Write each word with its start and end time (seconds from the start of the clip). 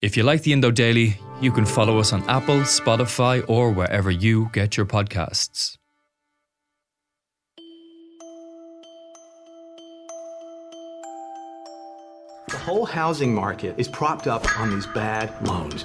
If 0.00 0.16
you 0.16 0.22
like 0.22 0.42
the 0.44 0.52
Indo 0.52 0.70
Daily, 0.70 1.18
you 1.40 1.50
can 1.50 1.66
follow 1.66 1.98
us 1.98 2.12
on 2.12 2.22
Apple, 2.30 2.60
Spotify, 2.60 3.44
or 3.48 3.72
wherever 3.72 4.12
you 4.12 4.48
get 4.52 4.76
your 4.76 4.86
podcasts. 4.86 5.76
The 12.46 12.58
whole 12.58 12.86
housing 12.86 13.34
market 13.34 13.74
is 13.76 13.88
propped 13.88 14.28
up 14.28 14.46
on 14.60 14.70
these 14.70 14.86
bad 14.86 15.34
loans. 15.44 15.84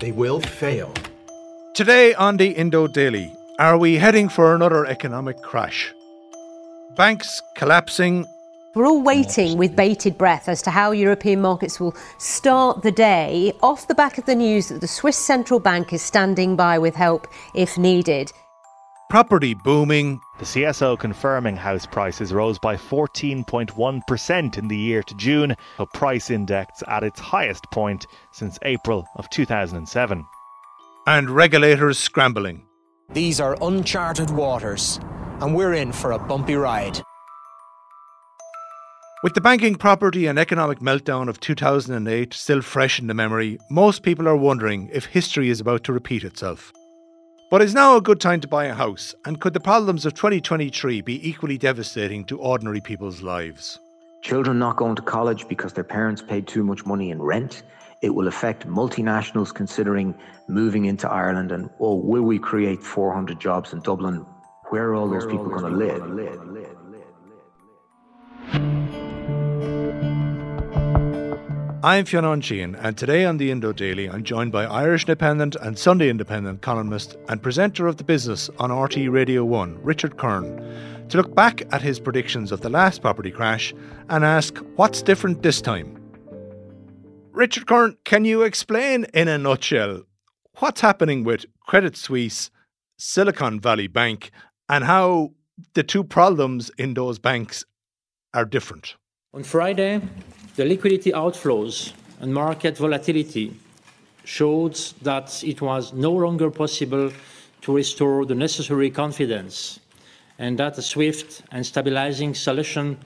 They 0.00 0.12
will 0.12 0.40
fail. 0.40 0.94
Today 1.74 2.14
on 2.14 2.38
the 2.38 2.52
Indo 2.52 2.86
Daily, 2.86 3.30
are 3.58 3.76
we 3.76 3.96
heading 3.96 4.30
for 4.30 4.54
another 4.54 4.86
economic 4.86 5.42
crash? 5.42 5.92
Banks 6.96 7.42
collapsing 7.56 8.24
we're 8.76 8.86
all 8.86 9.00
waiting 9.00 9.56
with 9.56 9.74
bated 9.74 10.18
breath 10.18 10.50
as 10.50 10.60
to 10.60 10.70
how 10.70 10.90
European 10.90 11.40
markets 11.40 11.80
will 11.80 11.96
start 12.18 12.82
the 12.82 12.92
day 12.92 13.54
off 13.62 13.88
the 13.88 13.94
back 13.94 14.18
of 14.18 14.26
the 14.26 14.34
news 14.34 14.68
that 14.68 14.82
the 14.82 14.86
Swiss 14.86 15.16
central 15.16 15.58
bank 15.58 15.94
is 15.94 16.02
standing 16.02 16.56
by 16.56 16.78
with 16.78 16.94
help 16.94 17.26
if 17.54 17.78
needed. 17.78 18.30
Property 19.08 19.54
booming. 19.54 20.20
The 20.38 20.44
CSO 20.44 20.98
confirming 20.98 21.56
house 21.56 21.86
prices 21.86 22.34
rose 22.34 22.58
by 22.58 22.76
14.1% 22.76 24.58
in 24.58 24.68
the 24.68 24.76
year 24.76 25.02
to 25.04 25.14
June, 25.14 25.56
a 25.78 25.86
price 25.86 26.28
index 26.28 26.82
at 26.86 27.02
its 27.02 27.18
highest 27.18 27.64
point 27.70 28.06
since 28.32 28.58
April 28.60 29.06
of 29.16 29.30
2007. 29.30 30.26
And 31.06 31.30
regulators 31.30 31.98
scrambling. 31.98 32.66
These 33.10 33.40
are 33.40 33.56
uncharted 33.62 34.28
waters, 34.28 35.00
and 35.40 35.54
we're 35.54 35.72
in 35.72 35.92
for 35.92 36.12
a 36.12 36.18
bumpy 36.18 36.56
ride. 36.56 37.00
With 39.26 39.34
the 39.34 39.40
banking, 39.40 39.74
property, 39.74 40.28
and 40.28 40.38
economic 40.38 40.78
meltdown 40.78 41.28
of 41.28 41.40
2008 41.40 42.32
still 42.32 42.62
fresh 42.62 43.00
in 43.00 43.08
the 43.08 43.12
memory, 43.12 43.58
most 43.68 44.04
people 44.04 44.28
are 44.28 44.36
wondering 44.36 44.88
if 44.92 45.06
history 45.06 45.48
is 45.48 45.58
about 45.58 45.82
to 45.82 45.92
repeat 45.92 46.22
itself. 46.22 46.72
But 47.50 47.60
is 47.60 47.74
now 47.74 47.96
a 47.96 48.00
good 48.00 48.20
time 48.20 48.40
to 48.42 48.46
buy 48.46 48.66
a 48.66 48.72
house, 48.74 49.16
and 49.24 49.40
could 49.40 49.52
the 49.52 49.58
problems 49.58 50.06
of 50.06 50.14
2023 50.14 51.00
be 51.00 51.28
equally 51.28 51.58
devastating 51.58 52.24
to 52.26 52.38
ordinary 52.38 52.80
people's 52.80 53.20
lives? 53.20 53.80
Children 54.22 54.60
not 54.60 54.76
going 54.76 54.94
to 54.94 55.02
college 55.02 55.48
because 55.48 55.72
their 55.72 55.82
parents 55.82 56.22
paid 56.22 56.46
too 56.46 56.62
much 56.62 56.86
money 56.86 57.10
in 57.10 57.20
rent. 57.20 57.64
It 58.02 58.10
will 58.10 58.28
affect 58.28 58.64
multinationals 58.68 59.52
considering 59.52 60.14
moving 60.46 60.84
into 60.84 61.10
Ireland, 61.10 61.50
and 61.50 61.68
oh, 61.80 61.96
will 61.96 62.22
we 62.22 62.38
create 62.38 62.80
400 62.80 63.40
jobs 63.40 63.72
in 63.72 63.80
Dublin? 63.80 64.24
Where 64.68 64.90
are 64.90 64.94
all 64.94 65.10
those 65.10 65.26
people 65.26 65.48
going 65.48 65.64
to 65.64 65.76
live? 65.76 66.85
I'm 71.86 72.04
Fionn 72.04 72.24
Sheahan, 72.42 72.76
and 72.82 72.98
today 72.98 73.24
on 73.24 73.36
the 73.36 73.52
Indo 73.52 73.72
Daily, 73.72 74.10
I'm 74.10 74.24
joined 74.24 74.50
by 74.50 74.64
Irish 74.64 75.04
Independent 75.04 75.54
and 75.54 75.78
Sunday 75.78 76.08
Independent 76.08 76.60
columnist 76.60 77.16
and 77.28 77.40
presenter 77.40 77.86
of 77.86 77.96
the 77.96 78.02
business 78.02 78.50
on 78.58 78.70
RTÉ 78.70 79.08
Radio 79.08 79.44
1, 79.44 79.78
Richard 79.84 80.16
Curran, 80.16 81.08
to 81.10 81.16
look 81.16 81.32
back 81.36 81.62
at 81.72 81.82
his 81.82 82.00
predictions 82.00 82.50
of 82.50 82.60
the 82.60 82.68
last 82.68 83.02
property 83.02 83.30
crash 83.30 83.72
and 84.08 84.24
ask 84.24 84.58
what's 84.74 85.00
different 85.00 85.44
this 85.44 85.60
time. 85.60 85.96
Richard 87.30 87.68
Curran, 87.68 87.96
can 88.02 88.24
you 88.24 88.42
explain 88.42 89.06
in 89.14 89.28
a 89.28 89.38
nutshell 89.38 90.02
what's 90.58 90.80
happening 90.80 91.22
with 91.22 91.46
Credit 91.68 91.96
Suisse, 91.96 92.50
Silicon 92.98 93.60
Valley 93.60 93.86
Bank, 93.86 94.32
and 94.68 94.82
how 94.82 95.34
the 95.74 95.84
two 95.84 96.02
problems 96.02 96.68
in 96.78 96.94
those 96.94 97.20
banks 97.20 97.64
are 98.34 98.44
different? 98.44 98.96
On 99.36 99.42
Friday, 99.42 100.00
the 100.54 100.64
liquidity 100.64 101.12
outflows 101.12 101.92
and 102.20 102.32
market 102.32 102.78
volatility 102.78 103.54
showed 104.24 104.76
that 105.02 105.44
it 105.44 105.60
was 105.60 105.92
no 105.92 106.10
longer 106.10 106.50
possible 106.50 107.12
to 107.60 107.76
restore 107.76 108.24
the 108.24 108.34
necessary 108.34 108.88
confidence 108.88 109.78
and 110.38 110.58
that 110.58 110.78
a 110.78 110.82
swift 110.82 111.42
and 111.52 111.66
stabilizing 111.66 112.32
solution 112.32 112.96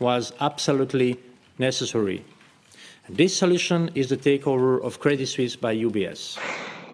was 0.00 0.32
absolutely 0.40 1.20
necessary. 1.56 2.24
This 3.08 3.36
solution 3.36 3.92
is 3.94 4.08
the 4.08 4.16
takeover 4.16 4.82
of 4.82 4.98
Credit 4.98 5.28
Suisse 5.28 5.54
by 5.54 5.76
UBS. 5.76 6.36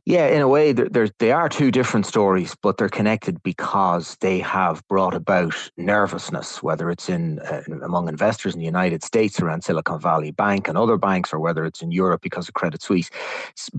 Yeah, 0.04 0.26
in 0.26 0.42
a 0.42 0.48
way, 0.48 0.72
they're, 0.72 1.10
they 1.20 1.30
are 1.30 1.48
two 1.48 1.70
different 1.70 2.06
stories, 2.06 2.56
but 2.60 2.76
they're 2.76 2.88
connected 2.88 3.40
because 3.44 4.16
they 4.20 4.40
have 4.40 4.82
brought 4.88 5.14
about 5.14 5.54
nervousness, 5.76 6.60
whether 6.60 6.90
it's 6.90 7.08
in 7.08 7.38
uh, 7.38 7.62
among 7.84 8.08
investors 8.08 8.52
in 8.52 8.58
the 8.58 8.66
United 8.66 9.04
States 9.04 9.38
around 9.40 9.62
Silicon 9.62 10.00
Valley 10.00 10.32
Bank 10.32 10.66
and 10.66 10.76
other 10.76 10.96
banks, 10.96 11.32
or 11.32 11.38
whether 11.38 11.64
it's 11.64 11.82
in 11.82 11.92
Europe 11.92 12.20
because 12.20 12.48
of 12.48 12.54
Credit 12.54 12.82
Suisse. 12.82 13.10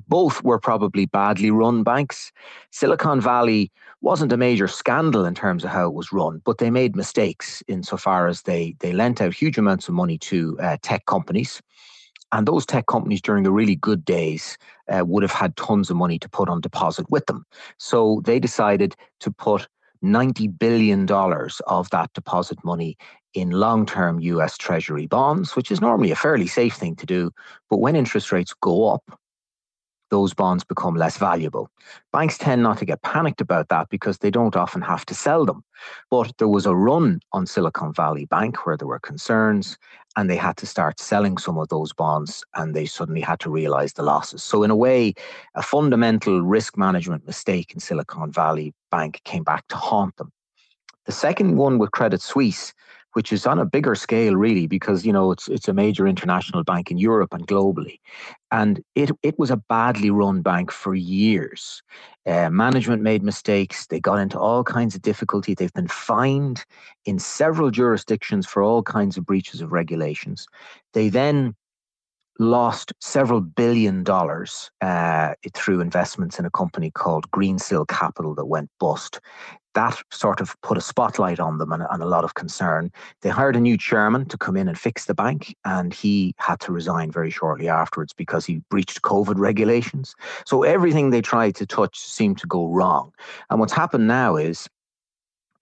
Both 0.08 0.42
were 0.46 0.60
probably 0.60 1.06
badly 1.08 1.52
run 1.52 1.84
banks. 1.84 2.32
Silicon 2.72 3.20
Valley 3.20 3.70
wasn't 4.00 4.32
a 4.32 4.38
major 4.38 4.70
scandal 4.70 5.26
in 5.26 5.36
terms 5.36 5.66
of 5.66 5.72
how 5.72 5.88
it 5.88 5.94
was 5.94 6.14
run, 6.14 6.42
but 6.46 6.58
they 6.58 6.70
made 6.70 6.96
mistakes 6.96 7.62
insofar 7.68 8.28
as 8.28 8.44
they 8.44 8.78
they 8.80 8.94
lent 8.94 9.20
out 9.20 9.34
huge 9.34 9.58
amounts 9.58 9.90
of 9.90 9.94
money 9.94 10.18
to 10.20 10.58
uh, 10.62 10.78
tech 10.82 11.06
companies 11.06 11.62
and 12.34 12.48
those 12.48 12.66
tech 12.66 12.88
companies 12.88 13.22
during 13.22 13.44
the 13.44 13.52
really 13.52 13.76
good 13.76 14.04
days 14.04 14.58
uh, 14.90 15.06
would 15.06 15.22
have 15.22 15.32
had 15.32 15.56
tons 15.56 15.90
of 15.90 15.96
money 15.96 16.18
to 16.18 16.28
put 16.28 16.50
on 16.50 16.60
deposit 16.60 17.10
with 17.10 17.26
them. 17.28 17.46
So 17.78 18.22
they 18.26 18.40
decided 18.40 18.96
to 19.20 19.32
put 19.32 19.68
$90 20.04 20.60
billion 20.60 21.10
of 21.68 21.90
that 21.92 22.12
deposit 22.14 22.58
money 22.66 22.98
in 23.36 23.52
long 23.52 23.86
term 23.86 24.20
US 24.20 24.58
Treasury 24.58 25.06
bonds, 25.06 25.56
which 25.56 25.72
is 25.72 25.80
normally 25.80 26.12
a 26.12 26.16
fairly 26.16 26.48
safe 26.48 26.74
thing 26.74 26.96
to 26.98 27.06
do. 27.06 27.32
But 27.70 27.78
when 27.78 27.96
interest 27.96 28.32
rates 28.32 28.54
go 28.62 28.90
up, 28.90 29.04
those 30.14 30.36
bonds 30.36 30.64
become 30.64 30.94
less 30.94 31.18
valuable. 31.18 31.72
Banks 32.12 32.38
tend 32.38 32.62
not 32.62 32.78
to 32.78 32.86
get 32.86 33.02
panicked 33.02 33.42
about 33.42 33.70
that 33.70 33.90
because 33.90 34.20
they 34.20 34.30
don't 34.30 34.56
often 34.56 34.84
have 34.84 35.04
to 35.08 35.16
sell 35.16 35.44
them. 35.44 35.64
But 36.12 36.38
there 36.38 36.48
was 36.48 36.68
a 36.68 36.76
run 36.76 37.20
on 37.32 37.48
Silicon 37.48 37.94
Valley 37.94 38.26
Bank 38.26 38.64
where 38.64 38.78
there 38.78 38.88
were 38.88 39.00
concerns, 39.00 39.76
and 40.16 40.30
they 40.30 40.36
had 40.36 40.56
to 40.58 40.68
start 40.68 41.00
selling 41.00 41.40
some 41.40 41.58
of 41.58 41.70
those 41.70 41.94
bonds, 41.94 42.44
and 42.54 42.76
they 42.76 42.86
suddenly 42.86 43.22
had 43.22 43.40
to 43.40 43.50
realize 43.50 43.94
the 43.94 44.04
losses. 44.04 44.44
So, 44.44 44.62
in 44.62 44.70
a 44.70 44.76
way, 44.76 45.16
a 45.56 45.64
fundamental 45.64 46.44
risk 46.44 46.78
management 46.78 47.26
mistake 47.26 47.74
in 47.74 47.80
Silicon 47.80 48.32
Valley 48.32 48.72
Bank 48.92 49.20
came 49.24 49.44
back 49.44 49.68
to 49.70 49.78
haunt 49.78 50.16
them. 50.18 50.32
The 51.06 51.12
second 51.12 51.58
one 51.58 51.80
with 51.80 51.90
Credit 51.90 52.22
Suisse 52.22 52.72
which 53.14 53.32
is 53.32 53.46
on 53.46 53.60
a 53.60 53.66
bigger 53.66 53.96
scale, 53.96 54.36
really, 54.36 54.68
because 54.68 55.06
you 55.06 55.14
know 55.14 55.32
it's 55.32 55.48
it's 55.48 55.68
a 55.68 55.74
major 55.74 56.06
international 56.08 56.64
bank 56.64 56.92
in 56.92 56.98
Europe 56.98 57.34
and 57.34 57.48
globally, 57.48 58.00
and 58.52 58.84
it 58.96 59.12
it 59.24 59.38
was 59.40 59.52
a 59.52 59.58
badly 59.58 60.10
run 60.10 60.42
bank 60.42 60.72
for 60.72 60.96
years. 60.96 61.82
Uh, 62.26 62.50
management 62.50 63.02
made 63.02 63.24
mistakes. 63.24 63.88
They 63.88 64.00
got 64.00 64.20
into 64.20 64.40
all 64.40 64.64
kinds 64.64 64.96
of 64.96 65.02
difficulty. 65.02 65.54
They've 65.54 65.74
been 65.74 65.88
fined 65.88 66.66
in 67.06 67.20
several 67.20 67.72
jurisdictions 67.72 68.46
for 68.48 68.64
all 68.64 68.84
kinds 68.84 69.18
of 69.18 69.26
breaches 69.26 69.62
of 69.62 69.72
regulations. 69.72 70.48
They 70.94 71.10
then 71.10 71.56
lost 72.40 72.94
several 73.00 73.42
billion 73.42 74.04
dollars 74.04 74.72
uh, 74.82 75.34
through 75.54 75.82
investments 75.82 76.40
in 76.40 76.46
a 76.46 76.50
company 76.52 76.92
called 76.92 77.30
Greensill 77.32 77.88
Capital 77.88 78.34
that 78.36 78.46
went 78.46 78.70
bust. 78.80 79.20
That 79.74 80.02
sort 80.12 80.42
of 80.42 80.60
put 80.62 80.78
a 80.78 80.82
spotlight 80.82 81.40
on 81.40 81.58
them 81.58 81.72
and, 81.72 81.84
and, 81.90 82.04
a 82.04 82.08
lot 82.08 82.24
of 82.24 82.34
concern. 82.34 82.92
They 83.22 83.30
hired 83.30 83.56
a 83.56 83.60
new 83.60 83.78
chairman 83.78 84.26
to 84.26 84.38
come 84.38 84.56
in 84.56 84.68
and 84.68 84.78
fix 84.78 85.06
the 85.06 85.14
bank, 85.14 85.56
and 85.66 85.94
he 85.94 86.36
had 86.38 86.60
to 86.62 86.72
resign 86.72 87.12
very 87.12 87.32
shortly 87.32 87.68
afterwards 87.68 88.14
because 88.14 88.46
he 88.46 88.62
breached 88.70 89.02
COVID 89.02 89.38
regulations. 89.38 90.16
So 90.46 90.64
everything 90.64 91.10
they 91.10 91.22
tried 91.22 91.56
to 91.56 91.66
touch 91.66 92.00
seemed 92.00 92.38
to 92.40 92.48
go 92.48 92.68
wrong. 92.68 93.12
And 93.50 93.60
what's 93.60 93.74
happened 93.74 94.08
now 94.08 94.36
is 94.36 94.68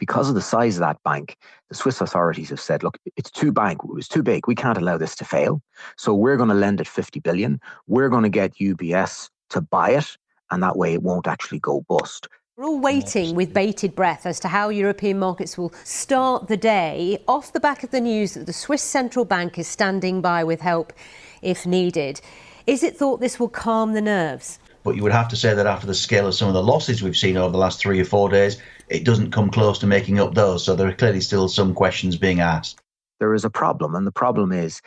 because 0.01 0.29
of 0.29 0.35
the 0.35 0.41
size 0.41 0.77
of 0.77 0.81
that 0.81 1.01
bank, 1.03 1.37
the 1.69 1.75
Swiss 1.75 2.01
authorities 2.01 2.49
have 2.49 2.59
said, 2.59 2.81
look, 2.81 2.97
it's 3.17 3.29
too 3.29 3.51
bank, 3.51 3.81
it's 3.97 4.07
too 4.07 4.23
big. 4.23 4.47
We 4.47 4.55
can't 4.55 4.79
allow 4.79 4.97
this 4.97 5.15
to 5.17 5.25
fail. 5.25 5.61
So 5.95 6.15
we're 6.15 6.37
going 6.37 6.49
to 6.49 6.55
lend 6.55 6.81
it 6.81 6.87
50 6.87 7.19
billion. 7.19 7.61
We're 7.85 8.09
going 8.09 8.23
to 8.23 8.29
get 8.29 8.55
UBS 8.55 9.29
to 9.51 9.61
buy 9.61 9.91
it, 9.91 10.17
and 10.49 10.63
that 10.63 10.75
way 10.75 10.93
it 10.93 11.03
won't 11.03 11.27
actually 11.27 11.59
go 11.59 11.85
bust. 11.87 12.27
We're 12.61 12.67
all 12.67 12.79
waiting 12.79 13.33
with 13.33 13.55
bated 13.55 13.95
breath 13.95 14.27
as 14.27 14.39
to 14.41 14.47
how 14.47 14.69
European 14.69 15.17
markets 15.17 15.57
will 15.57 15.73
start 15.83 16.47
the 16.47 16.57
day 16.57 17.17
off 17.27 17.53
the 17.53 17.59
back 17.59 17.81
of 17.81 17.89
the 17.89 17.99
news 17.99 18.35
that 18.35 18.45
the 18.45 18.53
Swiss 18.53 18.83
central 18.83 19.25
bank 19.25 19.57
is 19.57 19.67
standing 19.67 20.21
by 20.21 20.43
with 20.43 20.61
help 20.61 20.93
if 21.41 21.65
needed. 21.65 22.21
Is 22.67 22.83
it 22.83 22.95
thought 22.95 23.19
this 23.19 23.39
will 23.39 23.49
calm 23.49 23.93
the 23.93 24.01
nerves? 24.01 24.59
But 24.83 24.95
you 24.95 25.01
would 25.01 25.11
have 25.11 25.27
to 25.29 25.35
say 25.35 25.55
that 25.55 25.65
after 25.65 25.87
the 25.87 25.95
scale 25.95 26.27
of 26.27 26.35
some 26.35 26.49
of 26.49 26.53
the 26.53 26.61
losses 26.61 27.01
we've 27.01 27.17
seen 27.17 27.35
over 27.35 27.51
the 27.51 27.57
last 27.57 27.79
three 27.79 27.99
or 27.99 28.05
four 28.05 28.29
days, 28.29 28.61
it 28.89 29.05
doesn't 29.05 29.31
come 29.31 29.49
close 29.49 29.79
to 29.79 29.87
making 29.87 30.19
up 30.19 30.35
those. 30.35 30.63
So 30.63 30.75
there 30.75 30.87
are 30.87 30.93
clearly 30.93 31.21
still 31.21 31.47
some 31.47 31.73
questions 31.73 32.15
being 32.15 32.41
asked. 32.41 32.79
There 33.19 33.33
is 33.33 33.43
a 33.43 33.49
problem, 33.49 33.95
and 33.95 34.05
the 34.05 34.11
problem 34.11 34.51
is 34.51 34.83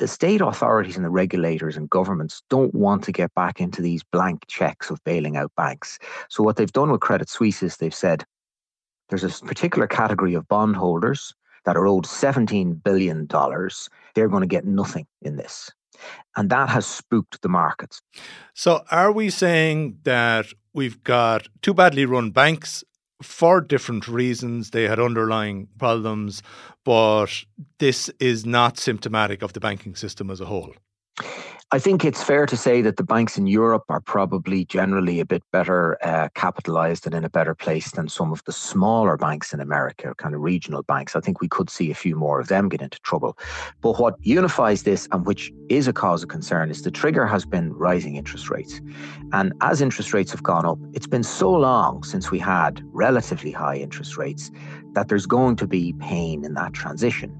the 0.00 0.08
state 0.08 0.40
authorities 0.40 0.96
and 0.96 1.04
the 1.04 1.10
regulators 1.10 1.76
and 1.76 1.90
governments 1.90 2.42
don't 2.48 2.74
want 2.74 3.04
to 3.04 3.12
get 3.12 3.32
back 3.34 3.60
into 3.60 3.82
these 3.82 4.02
blank 4.02 4.46
checks 4.48 4.88
of 4.88 4.98
bailing 5.04 5.36
out 5.36 5.52
banks. 5.56 5.98
So 6.30 6.42
what 6.42 6.56
they've 6.56 6.72
done 6.72 6.90
with 6.90 7.02
Credit 7.02 7.28
Suisse 7.28 7.62
is 7.62 7.76
they've 7.76 7.94
said 7.94 8.24
there's 9.10 9.24
a 9.24 9.44
particular 9.44 9.86
category 9.86 10.32
of 10.32 10.48
bondholders 10.48 11.34
that 11.66 11.76
are 11.76 11.86
owed 11.86 12.06
$17 12.06 12.82
billion. 12.82 13.26
They're 13.26 14.28
going 14.28 14.40
to 14.40 14.46
get 14.46 14.64
nothing 14.64 15.06
in 15.20 15.36
this. 15.36 15.70
And 16.34 16.48
that 16.48 16.70
has 16.70 16.86
spooked 16.86 17.42
the 17.42 17.50
markets. 17.50 18.00
So, 18.54 18.82
are 18.90 19.12
we 19.12 19.28
saying 19.28 19.98
that 20.04 20.46
we've 20.72 21.04
got 21.04 21.48
two 21.60 21.74
badly 21.74 22.06
run 22.06 22.30
banks 22.30 22.84
for 23.22 23.60
different 23.60 24.08
reasons? 24.08 24.70
They 24.70 24.84
had 24.84 25.00
underlying 25.00 25.68
problems, 25.78 26.42
but 26.84 27.44
this 27.78 28.08
is 28.20 28.46
not 28.46 28.78
symptomatic 28.78 29.42
of 29.42 29.52
the 29.52 29.60
banking 29.60 29.94
system 29.94 30.30
as 30.30 30.40
a 30.40 30.46
whole. 30.46 30.74
I 31.72 31.78
think 31.78 32.04
it's 32.04 32.20
fair 32.20 32.46
to 32.46 32.56
say 32.56 32.82
that 32.82 32.96
the 32.96 33.04
banks 33.04 33.38
in 33.38 33.46
Europe 33.46 33.84
are 33.88 34.00
probably 34.00 34.64
generally 34.64 35.20
a 35.20 35.24
bit 35.24 35.44
better 35.52 35.96
uh, 36.04 36.28
capitalized 36.34 37.06
and 37.06 37.14
in 37.14 37.24
a 37.24 37.30
better 37.30 37.54
place 37.54 37.92
than 37.92 38.08
some 38.08 38.32
of 38.32 38.42
the 38.44 38.50
smaller 38.50 39.16
banks 39.16 39.54
in 39.54 39.60
America, 39.60 40.12
kind 40.16 40.34
of 40.34 40.40
regional 40.40 40.82
banks. 40.82 41.14
I 41.14 41.20
think 41.20 41.40
we 41.40 41.46
could 41.46 41.70
see 41.70 41.88
a 41.92 41.94
few 41.94 42.16
more 42.16 42.40
of 42.40 42.48
them 42.48 42.68
get 42.68 42.82
into 42.82 42.98
trouble. 43.02 43.38
But 43.82 44.00
what 44.00 44.16
unifies 44.20 44.82
this 44.82 45.06
and 45.12 45.24
which 45.24 45.52
is 45.68 45.86
a 45.86 45.92
cause 45.92 46.24
of 46.24 46.28
concern 46.28 46.70
is 46.70 46.82
the 46.82 46.90
trigger 46.90 47.24
has 47.24 47.46
been 47.46 47.72
rising 47.74 48.16
interest 48.16 48.50
rates. 48.50 48.80
And 49.32 49.52
as 49.60 49.80
interest 49.80 50.12
rates 50.12 50.32
have 50.32 50.42
gone 50.42 50.66
up, 50.66 50.78
it's 50.92 51.06
been 51.06 51.22
so 51.22 51.52
long 51.52 52.02
since 52.02 52.32
we 52.32 52.40
had 52.40 52.82
relatively 52.86 53.52
high 53.52 53.76
interest 53.76 54.16
rates 54.16 54.50
that 54.94 55.08
there's 55.08 55.26
going 55.26 55.56
to 55.56 55.66
be 55.66 55.94
pain 56.00 56.44
in 56.44 56.54
that 56.54 56.72
transition. 56.72 57.34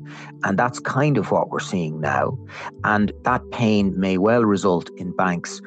And 0.44 0.58
that's 0.58 0.78
kind 0.80 1.16
of 1.16 1.30
what 1.30 1.50
we're 1.50 1.60
seeing 1.60 2.00
now. 2.00 2.38
And 2.84 3.12
that 3.24 3.42
pain 3.50 3.98
may 3.98 4.18
well 4.18 4.44
result 4.44 4.90
in 4.96 5.12
banks 5.12 5.60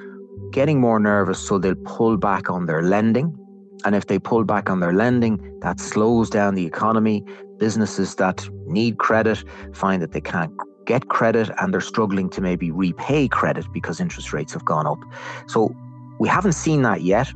getting 0.51 0.80
more 0.80 1.00
nervous 1.00 1.39
so 1.39 1.57
they'll 1.57 1.75
pull 1.75 2.18
back 2.18 2.50
on 2.50 2.68
their 2.68 2.83
lending. 2.83 3.38
And 3.85 3.95
if 3.95 4.07
they 4.07 4.19
pull 4.19 4.44
back 4.44 4.69
on 4.69 4.80
their 4.80 4.94
lending, 4.94 5.59
that 5.59 5.80
slows 5.80 6.30
down 6.30 6.56
the 6.56 6.65
economy. 6.65 7.24
Businesses 7.57 8.15
that 8.15 8.47
need 8.68 8.97
credit 8.97 9.44
find 9.74 10.01
that 10.01 10.12
they 10.12 10.21
can't 10.21 10.51
get 10.85 11.07
credit 11.09 11.50
and 11.59 11.74
they're 11.74 11.81
struggling 11.81 12.30
to 12.30 12.41
maybe 12.41 12.71
repay 12.71 13.27
credit 13.27 13.65
because 13.74 14.00
interest 14.00 14.33
rates 14.33 14.53
have 14.53 14.65
gone 14.65 14.88
up. 14.88 15.00
So 15.47 15.75
we 16.19 16.27
haven't 16.30 16.53
seen 16.53 16.81
that 16.83 17.01
yet, 17.01 17.31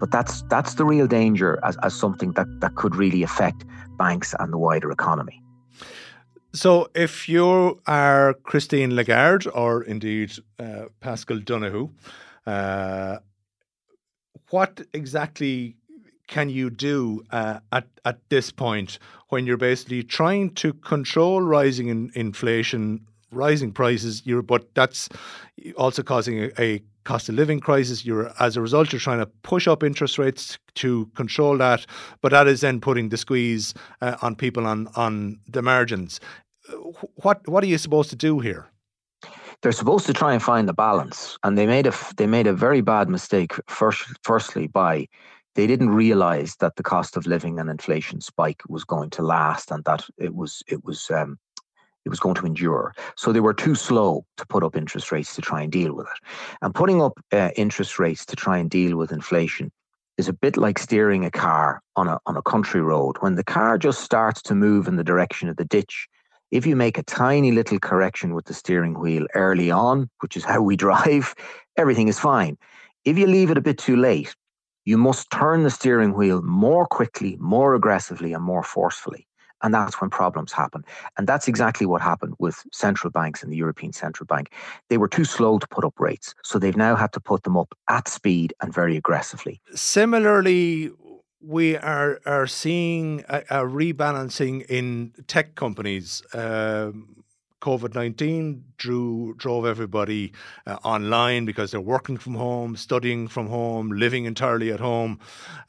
but 0.00 0.10
that's 0.10 0.42
that's 0.42 0.74
the 0.74 0.84
real 0.84 1.06
danger 1.06 1.58
as, 1.64 1.76
as 1.82 1.94
something 1.94 2.32
that, 2.32 2.46
that 2.60 2.74
could 2.76 2.96
really 2.96 3.22
affect 3.22 3.64
banks 3.96 4.34
and 4.38 4.52
the 4.52 4.58
wider 4.58 4.90
economy. 4.90 5.42
So, 6.52 6.88
if 6.94 7.28
you 7.28 7.80
are 7.88 8.34
Christine 8.44 8.94
Lagarde 8.94 9.48
or 9.48 9.82
indeed 9.82 10.32
uh, 10.60 10.84
Paschal 11.00 11.40
Donohoe, 11.40 11.90
uh, 12.46 13.18
what 14.50 14.80
exactly 14.92 15.76
can 16.28 16.48
you 16.48 16.70
do 16.70 17.24
uh, 17.32 17.58
at 17.72 17.88
at 18.04 18.18
this 18.28 18.52
point 18.52 19.00
when 19.30 19.46
you're 19.46 19.56
basically 19.56 20.04
trying 20.04 20.50
to 20.54 20.72
control 20.74 21.42
rising 21.42 21.88
in 21.88 22.12
inflation, 22.14 23.00
rising 23.32 23.72
prices? 23.72 24.20
But 24.20 24.72
that's 24.74 25.08
also 25.76 26.04
causing 26.04 26.38
a, 26.38 26.50
a 26.58 26.82
cost 27.04 27.28
of 27.28 27.34
living 27.34 27.60
crisis. 27.60 28.04
You're 28.04 28.32
as 28.40 28.56
a 28.56 28.60
result, 28.60 28.92
you're 28.92 29.00
trying 29.00 29.20
to 29.20 29.26
push 29.42 29.68
up 29.68 29.82
interest 29.82 30.18
rates 30.18 30.58
to 30.76 31.06
control 31.14 31.56
that, 31.58 31.86
but 32.20 32.30
that 32.32 32.48
is 32.48 32.60
then 32.60 32.80
putting 32.80 33.10
the 33.10 33.16
squeeze 33.16 33.74
uh, 34.00 34.16
on 34.22 34.34
people 34.34 34.66
on 34.66 34.88
on 34.96 35.38
the 35.48 35.62
margins. 35.62 36.20
What 37.16 37.46
what 37.46 37.62
are 37.62 37.68
you 37.68 37.78
supposed 37.78 38.10
to 38.10 38.16
do 38.16 38.40
here? 38.40 38.66
They're 39.62 39.72
supposed 39.72 40.06
to 40.06 40.12
try 40.12 40.32
and 40.32 40.42
find 40.42 40.68
the 40.68 40.74
balance, 40.74 41.38
and 41.42 41.56
they 41.56 41.66
made 41.66 41.86
a 41.86 41.94
they 42.16 42.26
made 42.26 42.46
a 42.46 42.52
very 42.52 42.80
bad 42.80 43.08
mistake. 43.08 43.52
First, 43.66 44.02
firstly, 44.22 44.66
by 44.66 45.06
they 45.54 45.66
didn't 45.66 45.90
realize 45.90 46.56
that 46.56 46.76
the 46.76 46.82
cost 46.82 47.16
of 47.16 47.26
living 47.26 47.58
and 47.58 47.70
inflation 47.70 48.20
spike 48.20 48.62
was 48.68 48.84
going 48.84 49.10
to 49.10 49.22
last, 49.22 49.70
and 49.70 49.84
that 49.84 50.04
it 50.18 50.34
was 50.34 50.62
it 50.66 50.84
was 50.84 51.10
um, 51.10 51.38
it 52.04 52.08
was 52.08 52.20
going 52.20 52.34
to 52.36 52.46
endure. 52.46 52.94
So 53.16 53.32
they 53.32 53.40
were 53.40 53.54
too 53.54 53.74
slow 53.74 54.24
to 54.36 54.46
put 54.46 54.62
up 54.62 54.76
interest 54.76 55.10
rates 55.10 55.34
to 55.36 55.42
try 55.42 55.62
and 55.62 55.72
deal 55.72 55.94
with 55.94 56.06
it. 56.06 56.28
And 56.62 56.74
putting 56.74 57.00
up 57.00 57.18
uh, 57.32 57.50
interest 57.56 57.98
rates 57.98 58.24
to 58.26 58.36
try 58.36 58.58
and 58.58 58.70
deal 58.70 58.96
with 58.96 59.12
inflation 59.12 59.70
is 60.16 60.28
a 60.28 60.32
bit 60.32 60.56
like 60.56 60.78
steering 60.78 61.24
a 61.24 61.30
car 61.30 61.80
on 61.96 62.08
a 62.08 62.18
on 62.26 62.36
a 62.36 62.42
country 62.42 62.80
road. 62.80 63.16
When 63.20 63.34
the 63.34 63.44
car 63.44 63.78
just 63.78 64.00
starts 64.00 64.42
to 64.42 64.54
move 64.54 64.86
in 64.86 64.96
the 64.96 65.04
direction 65.04 65.48
of 65.48 65.56
the 65.56 65.64
ditch, 65.64 66.08
if 66.50 66.66
you 66.66 66.76
make 66.76 66.98
a 66.98 67.02
tiny 67.02 67.50
little 67.50 67.80
correction 67.80 68.34
with 68.34 68.44
the 68.44 68.54
steering 68.54 68.98
wheel 69.00 69.26
early 69.34 69.70
on, 69.70 70.08
which 70.20 70.36
is 70.36 70.44
how 70.44 70.62
we 70.62 70.76
drive, 70.86 71.34
everything 71.76 72.08
is 72.08 72.18
fine. 72.18 72.56
If 73.04 73.18
you 73.18 73.26
leave 73.26 73.50
it 73.50 73.58
a 73.58 73.62
bit 73.62 73.78
too 73.78 73.96
late, 73.96 74.34
you 74.84 74.98
must 74.98 75.30
turn 75.30 75.62
the 75.62 75.70
steering 75.70 76.14
wheel 76.14 76.42
more 76.42 76.86
quickly, 76.86 77.36
more 77.40 77.74
aggressively, 77.74 78.32
and 78.32 78.44
more 78.44 78.62
forcefully. 78.62 79.26
And 79.62 79.72
that's 79.72 80.00
when 80.00 80.10
problems 80.10 80.52
happen. 80.52 80.84
And 81.16 81.26
that's 81.26 81.48
exactly 81.48 81.86
what 81.86 82.02
happened 82.02 82.34
with 82.38 82.62
central 82.72 83.10
banks 83.10 83.42
and 83.42 83.50
the 83.50 83.56
European 83.56 83.92
Central 83.92 84.26
Bank. 84.26 84.52
They 84.90 84.98
were 84.98 85.08
too 85.08 85.24
slow 85.24 85.58
to 85.58 85.66
put 85.68 85.84
up 85.84 85.98
rates. 85.98 86.34
So 86.42 86.58
they've 86.58 86.76
now 86.76 86.96
had 86.96 87.12
to 87.12 87.20
put 87.20 87.44
them 87.44 87.56
up 87.56 87.72
at 87.88 88.08
speed 88.08 88.52
and 88.60 88.74
very 88.74 88.96
aggressively. 88.96 89.60
Similarly, 89.74 90.90
we 91.40 91.76
are 91.76 92.20
are 92.26 92.46
seeing 92.46 93.24
a, 93.28 93.38
a 93.50 93.64
rebalancing 93.64 94.64
in 94.66 95.12
tech 95.26 95.54
companies. 95.54 96.22
Um, 96.32 97.23
COVID 97.64 97.94
19 97.94 98.62
drew, 98.76 99.34
drove 99.38 99.64
everybody 99.64 100.34
uh, 100.66 100.76
online 100.84 101.46
because 101.46 101.70
they're 101.70 101.80
working 101.80 102.18
from 102.18 102.34
home, 102.34 102.76
studying 102.76 103.26
from 103.26 103.46
home, 103.46 103.88
living 103.88 104.26
entirely 104.26 104.70
at 104.70 104.80
home. 104.80 105.18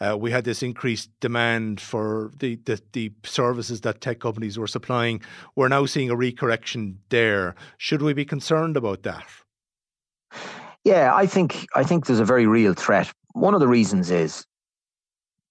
Uh, 0.02 0.18
we 0.20 0.30
had 0.30 0.44
this 0.44 0.62
increased 0.62 1.10
demand 1.22 1.80
for 1.80 2.32
the, 2.40 2.60
the, 2.66 2.82
the, 2.92 3.14
services 3.24 3.80
that 3.82 4.02
tech 4.02 4.20
companies 4.20 4.60
were 4.60 4.68
supplying. 4.68 5.22
We're 5.56 5.70
now 5.70 5.86
seeing 5.86 6.10
a 6.10 6.18
recorrection 6.18 6.96
there. 7.08 7.56
Should 7.78 8.02
we 8.02 8.12
be 8.12 8.26
concerned 8.26 8.76
about 8.76 9.04
that? 9.04 9.26
Yeah, 10.84 11.16
I 11.16 11.26
think 11.26 11.66
I 11.76 11.84
think 11.84 12.08
there's 12.08 12.20
a 12.20 12.26
very 12.26 12.46
real 12.46 12.74
threat. 12.74 13.10
One 13.32 13.54
of 13.54 13.62
the 13.62 13.70
reasons 13.70 14.12
is 14.12 14.46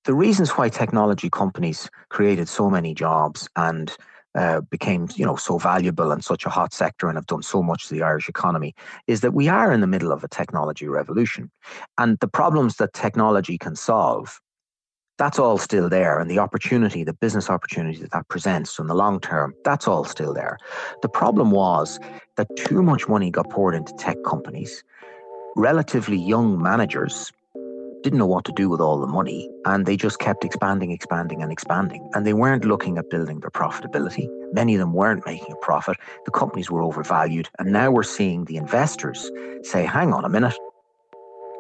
the 0.05 0.15
reasons 0.15 0.51
why 0.51 0.69
technology 0.69 1.31
companies 1.31 1.89
created 2.11 2.51
so 2.51 2.69
many 2.69 2.93
jobs 2.93 3.49
and 3.57 3.97
uh, 4.35 4.61
became 4.63 5.09
you 5.15 5.25
know 5.25 5.37
so 5.37 5.59
valuable 5.59 6.11
and 6.11 6.25
such 6.25 6.45
a 6.45 6.51
hot 6.51 6.73
sector 6.73 7.09
and 7.09 7.17
have 7.17 7.27
done 7.27 7.43
so 7.43 7.63
much 7.63 7.87
to 7.89 7.95
the 7.95 8.03
Irish 8.03 8.29
economy 8.29 8.75
is 9.07 9.21
that 9.21 9.35
we 9.35 9.49
are 9.49 9.73
in 9.73 9.81
the 9.81 9.87
middle 9.87 10.13
of 10.13 10.25
a 10.25 10.29
technology 10.29 10.89
revolution. 10.89 11.51
And 11.99 12.19
the 12.19 12.29
problems 12.29 12.77
that 12.77 12.93
technology 12.93 13.59
can 13.59 13.77
solve 13.77 14.41
that's 15.17 15.39
all 15.39 15.59
still 15.59 15.89
there. 15.89 16.19
And 16.19 16.29
the 16.29 16.41
opportunity 16.41 17.05
the 17.05 17.13
business 17.13 17.49
opportunity 17.49 17.99
that 18.01 18.11
that 18.11 18.29
presents 18.29 18.79
in 18.79 18.89
the 18.89 18.95
long 18.95 19.21
term 19.21 19.55
that's 19.65 19.87
all 19.87 20.05
still 20.05 20.35
there. 20.35 20.59
The 21.03 21.09
problem 21.09 21.51
was 21.51 22.01
that 22.37 22.49
too 22.57 22.83
much 22.83 23.09
money 23.09 23.31
got 23.31 23.51
poured 23.51 23.75
into 23.75 23.95
tech 23.95 24.17
companies. 24.27 24.83
Relatively 25.57 26.17
young 26.17 26.61
managers 26.61 27.31
didn't 28.05 28.19
know 28.19 28.27
what 28.27 28.45
to 28.45 28.53
do 28.53 28.69
with 28.69 28.83
all 28.83 29.01
the 29.01 29.07
money 29.07 29.51
and 29.65 29.87
they 29.87 29.97
just 29.97 30.19
kept 30.19 30.45
expanding, 30.45 30.91
expanding, 30.91 31.43
and 31.43 31.51
expanding. 31.51 32.07
And 32.13 32.27
they 32.27 32.35
weren't 32.35 32.67
looking 32.67 32.99
at 32.99 33.09
building 33.09 33.41
their 33.41 33.51
profitability. 33.51 34.29
Many 34.53 34.75
of 34.75 34.81
them 34.81 34.93
weren't 34.93 35.25
making 35.25 35.51
a 35.51 35.57
profit. 35.57 35.97
The 36.27 36.31
companies 36.31 36.71
were 36.71 36.83
overvalued. 36.83 37.49
And 37.59 37.73
now 37.73 37.91
we're 37.91 38.03
seeing 38.03 38.45
the 38.45 38.59
investors 38.59 39.31
say, 39.63 39.87
hang 39.87 40.13
on 40.13 40.27
a 40.27 40.29
minute. 40.29 40.55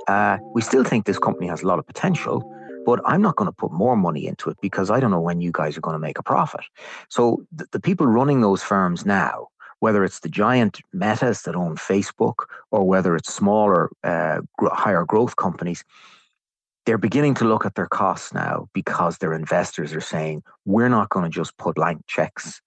Uh, 0.06 0.36
we 0.52 0.60
still 0.60 0.84
think 0.84 1.06
this 1.06 1.18
company 1.18 1.46
has 1.46 1.62
a 1.62 1.66
lot 1.66 1.78
of 1.78 1.86
potential, 1.86 2.44
but 2.84 3.00
I'm 3.06 3.22
not 3.22 3.36
going 3.36 3.48
to 3.48 3.56
put 3.56 3.72
more 3.72 3.96
money 3.96 4.26
into 4.26 4.50
it 4.50 4.58
because 4.60 4.90
I 4.90 5.00
don't 5.00 5.10
know 5.10 5.20
when 5.22 5.40
you 5.40 5.50
guys 5.50 5.78
are 5.78 5.80
going 5.80 5.94
to 5.94 6.06
make 6.08 6.18
a 6.18 6.22
profit. 6.22 6.66
So 7.08 7.42
the, 7.52 7.64
the 7.72 7.80
people 7.80 8.06
running 8.06 8.42
those 8.42 8.62
firms 8.62 9.06
now, 9.06 9.48
whether 9.80 10.04
it's 10.04 10.20
the 10.20 10.28
giant 10.28 10.82
metas 10.92 11.42
that 11.42 11.56
own 11.56 11.76
Facebook 11.76 12.44
or 12.70 12.86
whether 12.86 13.16
it's 13.16 13.32
smaller, 13.32 13.90
uh, 14.02 14.40
higher 14.60 15.06
growth 15.06 15.36
companies, 15.36 15.84
they're 16.86 16.98
beginning 16.98 17.34
to 17.34 17.44
look 17.44 17.64
at 17.64 17.74
their 17.74 17.86
costs 17.86 18.34
now 18.34 18.68
because 18.72 19.18
their 19.18 19.32
investors 19.32 19.94
are 19.94 20.00
saying, 20.00 20.42
we're 20.64 20.88
not 20.88 21.08
going 21.08 21.24
to 21.24 21.30
just 21.30 21.56
put 21.56 21.76
blank 21.76 22.02
checks 22.06 22.60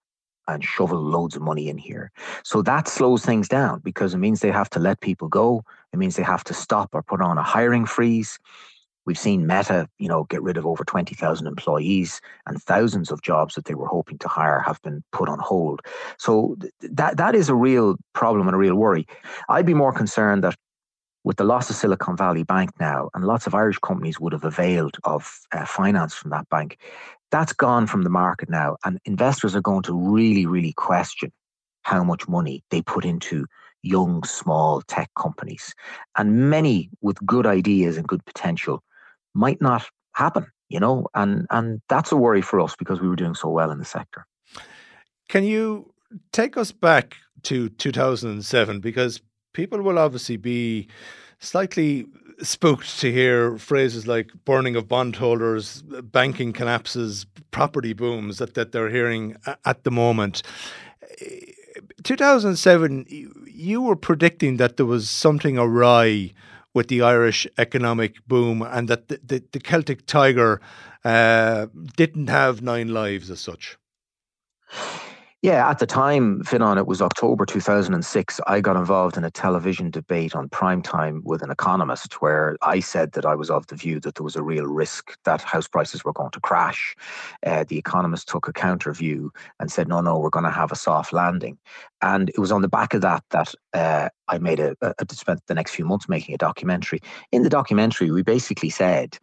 and 0.48 0.64
shovel 0.64 1.00
loads 1.00 1.36
of 1.36 1.42
money 1.42 1.68
in 1.68 1.78
here. 1.78 2.10
So 2.42 2.62
that 2.62 2.88
slows 2.88 3.24
things 3.24 3.48
down 3.48 3.80
because 3.80 4.14
it 4.14 4.18
means 4.18 4.40
they 4.40 4.50
have 4.50 4.70
to 4.70 4.80
let 4.80 5.00
people 5.00 5.28
go. 5.28 5.62
It 5.92 5.98
means 5.98 6.16
they 6.16 6.22
have 6.22 6.44
to 6.44 6.54
stop 6.54 6.90
or 6.94 7.02
put 7.02 7.20
on 7.20 7.38
a 7.38 7.42
hiring 7.42 7.84
freeze. 7.84 8.38
We've 9.04 9.18
seen 9.18 9.46
Meta, 9.46 9.88
you 9.98 10.08
know, 10.08 10.24
get 10.24 10.42
rid 10.42 10.56
of 10.58 10.66
over 10.66 10.84
20,000 10.84 11.46
employees 11.46 12.20
and 12.46 12.62
thousands 12.62 13.10
of 13.10 13.22
jobs 13.22 13.54
that 13.54 13.64
they 13.64 13.74
were 13.74 13.86
hoping 13.86 14.18
to 14.18 14.28
hire 14.28 14.60
have 14.60 14.82
been 14.82 15.02
put 15.12 15.28
on 15.30 15.38
hold. 15.38 15.80
So 16.18 16.56
th- 16.60 16.72
that 16.82 17.16
that 17.16 17.34
is 17.34 17.48
a 17.48 17.54
real 17.54 17.96
problem 18.12 18.48
and 18.48 18.54
a 18.54 18.58
real 18.58 18.74
worry. 18.74 19.06
I'd 19.48 19.64
be 19.64 19.72
more 19.72 19.92
concerned 19.92 20.44
that 20.44 20.56
with 21.24 21.36
the 21.36 21.44
loss 21.44 21.68
of 21.70 21.76
Silicon 21.76 22.16
Valley 22.16 22.44
Bank 22.44 22.70
now, 22.80 23.10
and 23.14 23.24
lots 23.24 23.46
of 23.46 23.54
Irish 23.54 23.78
companies 23.78 24.20
would 24.20 24.32
have 24.32 24.44
availed 24.44 24.96
of 25.04 25.40
uh, 25.52 25.64
finance 25.64 26.14
from 26.14 26.30
that 26.30 26.48
bank, 26.48 26.78
that's 27.30 27.52
gone 27.52 27.86
from 27.86 28.02
the 28.02 28.10
market 28.10 28.48
now. 28.48 28.76
And 28.84 28.98
investors 29.04 29.54
are 29.54 29.60
going 29.60 29.82
to 29.82 29.94
really, 29.94 30.46
really 30.46 30.72
question 30.72 31.32
how 31.82 32.04
much 32.04 32.28
money 32.28 32.62
they 32.70 32.82
put 32.82 33.04
into 33.04 33.46
young, 33.82 34.24
small 34.24 34.82
tech 34.82 35.10
companies. 35.16 35.74
And 36.16 36.50
many 36.50 36.90
with 37.00 37.24
good 37.24 37.46
ideas 37.46 37.96
and 37.96 38.06
good 38.06 38.24
potential 38.24 38.82
might 39.34 39.60
not 39.60 39.88
happen, 40.12 40.46
you 40.68 40.80
know, 40.80 41.06
and, 41.14 41.46
and 41.50 41.80
that's 41.88 42.12
a 42.12 42.16
worry 42.16 42.42
for 42.42 42.60
us 42.60 42.74
because 42.76 43.00
we 43.00 43.08
were 43.08 43.16
doing 43.16 43.34
so 43.34 43.48
well 43.48 43.70
in 43.70 43.78
the 43.78 43.84
sector. 43.84 44.26
Can 45.28 45.44
you 45.44 45.92
take 46.32 46.56
us 46.56 46.72
back 46.72 47.16
to 47.44 47.68
2007? 47.68 48.80
Because 48.80 49.20
people 49.58 49.82
will 49.82 49.98
obviously 49.98 50.36
be 50.36 50.86
slightly 51.40 52.06
spooked 52.40 53.00
to 53.00 53.10
hear 53.10 53.58
phrases 53.58 54.06
like 54.06 54.30
burning 54.44 54.76
of 54.76 54.86
bondholders, 54.86 55.82
banking 55.82 56.52
collapses, 56.52 57.26
property 57.50 57.92
booms 57.92 58.38
that, 58.38 58.54
that 58.54 58.70
they're 58.70 58.88
hearing 58.88 59.36
at 59.64 59.82
the 59.82 59.90
moment. 59.90 60.44
2007, 62.04 63.04
you 63.48 63.82
were 63.82 63.96
predicting 63.96 64.58
that 64.58 64.76
there 64.76 64.86
was 64.86 65.10
something 65.10 65.58
awry 65.58 66.32
with 66.72 66.86
the 66.86 67.02
Irish 67.02 67.44
economic 67.58 68.24
boom 68.28 68.62
and 68.62 68.86
that 68.86 69.08
the, 69.08 69.18
the, 69.24 69.42
the 69.50 69.58
Celtic 69.58 70.06
Tiger 70.06 70.60
uh, 71.04 71.66
didn't 71.96 72.28
have 72.28 72.62
nine 72.62 72.94
lives 72.94 73.28
as 73.28 73.40
such. 73.40 73.76
Yeah, 75.40 75.70
at 75.70 75.78
the 75.78 75.86
time, 75.86 76.42
Fionnán, 76.42 76.78
it 76.78 76.88
was 76.88 77.00
October 77.00 77.46
2006. 77.46 78.40
I 78.48 78.60
got 78.60 78.74
involved 78.74 79.16
in 79.16 79.22
a 79.22 79.30
television 79.30 79.88
debate 79.88 80.34
on 80.34 80.48
prime 80.48 80.82
time 80.82 81.22
with 81.24 81.42
an 81.42 81.50
economist 81.52 82.20
where 82.20 82.56
I 82.60 82.80
said 82.80 83.12
that 83.12 83.24
I 83.24 83.36
was 83.36 83.48
of 83.48 83.68
the 83.68 83.76
view 83.76 84.00
that 84.00 84.16
there 84.16 84.24
was 84.24 84.34
a 84.34 84.42
real 84.42 84.66
risk 84.66 85.16
that 85.22 85.40
house 85.42 85.68
prices 85.68 86.04
were 86.04 86.12
going 86.12 86.32
to 86.32 86.40
crash. 86.40 86.96
Uh, 87.46 87.62
the 87.68 87.78
economist 87.78 88.26
took 88.26 88.48
a 88.48 88.52
counter 88.52 88.92
view 88.92 89.32
and 89.60 89.70
said, 89.70 89.86
no, 89.86 90.00
no, 90.00 90.18
we're 90.18 90.28
going 90.28 90.44
to 90.44 90.50
have 90.50 90.72
a 90.72 90.76
soft 90.76 91.12
landing. 91.12 91.56
And 92.02 92.30
it 92.30 92.40
was 92.40 92.50
on 92.50 92.62
the 92.62 92.68
back 92.68 92.92
of 92.92 93.02
that 93.02 93.22
that 93.30 93.54
uh, 93.74 94.08
I 94.26 94.38
made 94.38 94.58
a, 94.58 94.74
a, 94.82 94.94
spent 95.12 95.46
the 95.46 95.54
next 95.54 95.70
few 95.70 95.84
months 95.84 96.08
making 96.08 96.34
a 96.34 96.38
documentary. 96.38 96.98
In 97.30 97.44
the 97.44 97.48
documentary, 97.48 98.10
we 98.10 98.24
basically 98.24 98.70
said, 98.70 99.16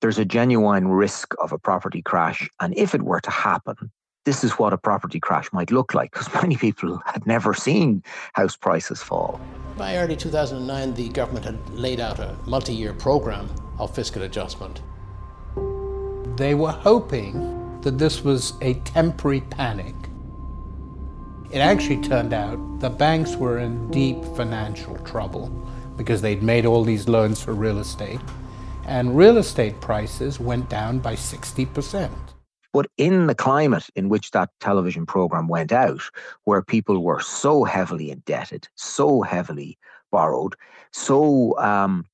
there's 0.00 0.18
a 0.18 0.24
genuine 0.24 0.88
risk 0.88 1.34
of 1.40 1.52
a 1.52 1.58
property 1.58 2.02
crash. 2.02 2.50
And 2.60 2.76
if 2.76 2.96
it 2.96 3.02
were 3.02 3.20
to 3.20 3.30
happen, 3.30 3.92
this 4.26 4.42
is 4.42 4.58
what 4.58 4.72
a 4.72 4.76
property 4.76 5.20
crash 5.20 5.50
might 5.52 5.70
look 5.70 5.94
like 5.94 6.10
because 6.10 6.30
many 6.42 6.56
people 6.56 7.00
had 7.06 7.26
never 7.26 7.54
seen 7.54 8.02
house 8.34 8.56
prices 8.56 9.02
fall. 9.02 9.40
By 9.78 9.96
early 9.96 10.16
2009, 10.16 10.94
the 10.94 11.08
government 11.10 11.44
had 11.46 11.70
laid 11.70 12.00
out 12.00 12.18
a 12.18 12.36
multi 12.44 12.74
year 12.74 12.92
program 12.92 13.48
of 13.78 13.94
fiscal 13.94 14.22
adjustment. 14.22 14.82
They 16.36 16.54
were 16.54 16.72
hoping 16.72 17.80
that 17.82 17.98
this 17.98 18.24
was 18.24 18.54
a 18.60 18.74
temporary 18.80 19.42
panic. 19.42 19.94
It 21.52 21.60
actually 21.60 22.02
turned 22.02 22.34
out 22.34 22.80
the 22.80 22.90
banks 22.90 23.36
were 23.36 23.58
in 23.58 23.90
deep 23.92 24.22
financial 24.36 24.96
trouble 24.98 25.48
because 25.96 26.20
they'd 26.20 26.42
made 26.42 26.66
all 26.66 26.82
these 26.82 27.08
loans 27.08 27.40
for 27.40 27.54
real 27.54 27.78
estate, 27.78 28.20
and 28.86 29.16
real 29.16 29.38
estate 29.38 29.80
prices 29.80 30.40
went 30.40 30.68
down 30.68 30.98
by 30.98 31.14
60%. 31.14 32.10
But 32.76 32.90
in 32.98 33.26
the 33.26 33.34
climate 33.34 33.88
in 33.94 34.10
which 34.10 34.32
that 34.32 34.50
television 34.60 35.06
program 35.06 35.48
went 35.48 35.72
out, 35.72 36.02
where 36.44 36.60
people 36.60 37.02
were 37.02 37.20
so 37.20 37.64
heavily 37.64 38.10
indebted, 38.10 38.68
so 38.74 39.22
heavily 39.22 39.78
borrowed, 40.12 40.56
so 40.92 41.58
um, 41.58 42.04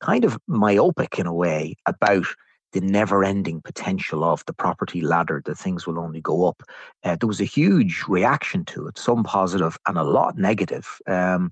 kind 0.00 0.26
of 0.26 0.38
myopic 0.46 1.18
in 1.18 1.26
a 1.26 1.32
way 1.32 1.74
about 1.86 2.26
the 2.72 2.82
never 2.82 3.24
ending 3.24 3.62
potential 3.62 4.22
of 4.22 4.44
the 4.44 4.52
property 4.52 5.00
ladder, 5.00 5.40
that 5.46 5.56
things 5.56 5.86
will 5.86 5.98
only 5.98 6.20
go 6.20 6.46
up. 6.46 6.62
Uh, 7.02 7.16
there 7.18 7.26
was 7.26 7.40
a 7.40 7.44
huge 7.44 8.04
reaction 8.06 8.62
to 8.66 8.88
it, 8.88 8.98
some 8.98 9.24
positive 9.24 9.78
and 9.86 9.96
a 9.96 10.04
lot 10.04 10.36
negative. 10.36 11.00
Um, 11.06 11.50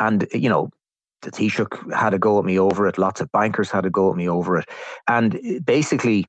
and, 0.00 0.26
you 0.34 0.48
know, 0.48 0.70
the 1.22 1.30
Taoiseach 1.30 1.94
had 1.94 2.14
a 2.14 2.18
go 2.18 2.40
at 2.40 2.44
me 2.44 2.58
over 2.58 2.88
it, 2.88 2.98
lots 2.98 3.20
of 3.20 3.30
bankers 3.30 3.70
had 3.70 3.86
a 3.86 3.90
go 3.90 4.10
at 4.10 4.16
me 4.16 4.28
over 4.28 4.58
it. 4.58 4.68
And 5.06 5.36
uh, 5.36 5.60
basically, 5.64 6.26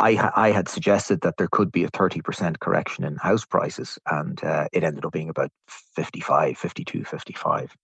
I, 0.00 0.30
I 0.34 0.50
had 0.50 0.68
suggested 0.68 1.20
that 1.20 1.36
there 1.36 1.48
could 1.48 1.70
be 1.70 1.84
a 1.84 1.90
30% 1.90 2.58
correction 2.58 3.04
in 3.04 3.16
house 3.16 3.44
prices, 3.44 3.98
and 4.10 4.42
uh, 4.42 4.66
it 4.72 4.82
ended 4.82 5.04
up 5.04 5.12
being 5.12 5.28
about 5.28 5.50
55, 5.68 6.56
52, 6.56 7.04
55. 7.04 7.76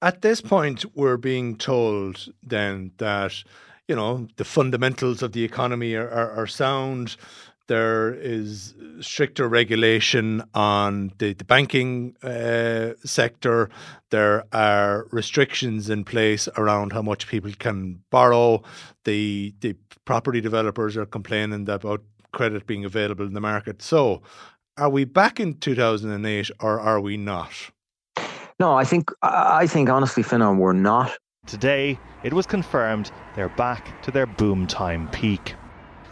At 0.00 0.22
this 0.22 0.40
point, 0.40 0.84
we're 0.94 1.16
being 1.16 1.56
told 1.56 2.32
then 2.42 2.92
that, 2.98 3.42
you 3.88 3.96
know, 3.96 4.28
the 4.36 4.44
fundamentals 4.44 5.22
of 5.22 5.32
the 5.32 5.42
economy 5.42 5.94
are, 5.94 6.08
are, 6.08 6.30
are 6.32 6.46
sound. 6.46 7.16
There 7.68 8.14
is 8.14 8.74
stricter 9.00 9.46
regulation 9.46 10.42
on 10.54 11.12
the, 11.18 11.34
the 11.34 11.44
banking 11.44 12.16
uh, 12.22 12.94
sector. 13.04 13.68
There 14.10 14.44
are 14.52 15.06
restrictions 15.10 15.90
in 15.90 16.04
place 16.04 16.48
around 16.56 16.94
how 16.94 17.02
much 17.02 17.28
people 17.28 17.52
can 17.58 18.02
borrow. 18.10 18.62
The 19.04 19.54
the 19.60 19.76
property 20.06 20.40
developers 20.40 20.96
are 20.96 21.06
complaining 21.06 21.68
about 21.68 22.02
credit 22.32 22.66
being 22.66 22.86
available 22.86 23.26
in 23.26 23.34
the 23.34 23.40
market. 23.40 23.82
So, 23.82 24.22
are 24.78 24.88
we 24.88 25.04
back 25.04 25.38
in 25.38 25.54
2008 25.54 26.50
or 26.60 26.80
are 26.80 27.00
we 27.00 27.18
not? 27.18 27.52
No, 28.58 28.74
I 28.74 28.84
think 28.84 29.10
I 29.22 29.66
think 29.66 29.90
honestly, 29.90 30.22
Fionnán, 30.22 30.56
we're 30.56 30.72
not. 30.72 31.12
Today, 31.46 31.98
it 32.24 32.32
was 32.32 32.46
confirmed 32.46 33.10
they're 33.36 33.48
back 33.50 34.02
to 34.02 34.10
their 34.10 34.26
boom 34.26 34.66
time 34.66 35.08
peak. 35.10 35.54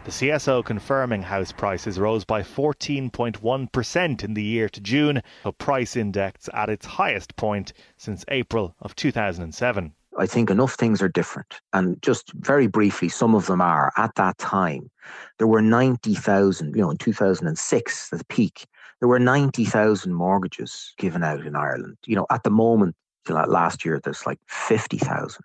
The 0.07 0.13
CSO 0.13 0.65
confirming 0.65 1.23
house 1.23 1.51
prices 1.51 1.99
rose 1.99 2.25
by 2.25 2.43
14.1% 2.43 4.23
in 4.23 4.35
the 4.35 4.43
year 4.43 4.69
to 4.69 4.81
June, 4.81 5.21
a 5.45 5.51
price 5.51 5.97
index 5.97 6.49
at 6.55 6.71
its 6.71 6.87
highest 6.87 7.35
point 7.35 7.73
since 7.97 8.25
April 8.29 8.77
of 8.81 8.95
2007. 8.95 9.93
I 10.17 10.27
think 10.27 10.49
enough 10.49 10.75
things 10.75 11.03
are 11.03 11.09
different. 11.09 11.61
And 11.73 12.01
just 12.03 12.33
very 12.35 12.69
briefly, 12.69 13.09
some 13.09 13.35
of 13.35 13.47
them 13.47 13.61
are. 13.61 13.93
At 13.97 14.15
that 14.15 14.39
time, 14.39 14.93
there 15.39 15.49
were 15.49 15.61
90,000, 15.61 16.77
you 16.77 16.83
know, 16.83 16.91
in 16.93 16.99
2006, 16.99 18.13
at 18.13 18.19
the 18.21 18.25
peak, 18.27 18.65
there 19.01 19.09
were 19.09 19.19
90,000 19.19 20.15
mortgages 20.15 20.95
given 20.99 21.25
out 21.25 21.45
in 21.45 21.57
Ireland. 21.57 21.97
You 22.07 22.15
know, 22.15 22.27
at 22.31 22.45
the 22.45 22.51
moment, 22.51 22.95
last 23.29 23.85
year 23.85 24.01
there's 24.05 24.25
like 24.25 24.39
50,000. 24.47 25.43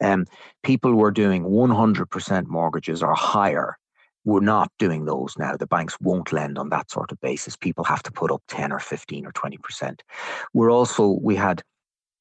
Um, 0.00 0.26
people 0.64 0.96
were 0.96 1.12
doing 1.12 1.44
100% 1.44 2.46
mortgages 2.48 3.00
or 3.00 3.14
higher 3.14 3.78
we're 4.24 4.40
not 4.40 4.70
doing 4.78 5.04
those 5.04 5.36
now. 5.38 5.56
The 5.56 5.66
banks 5.66 5.96
won't 6.00 6.32
lend 6.32 6.58
on 6.58 6.68
that 6.70 6.90
sort 6.90 7.12
of 7.12 7.20
basis. 7.20 7.56
People 7.56 7.84
have 7.84 8.02
to 8.04 8.12
put 8.12 8.30
up 8.30 8.42
10 8.48 8.72
or 8.72 8.78
15 8.78 9.26
or 9.26 9.32
20%. 9.32 10.00
We're 10.54 10.70
also, 10.70 11.18
we 11.20 11.34
had 11.34 11.62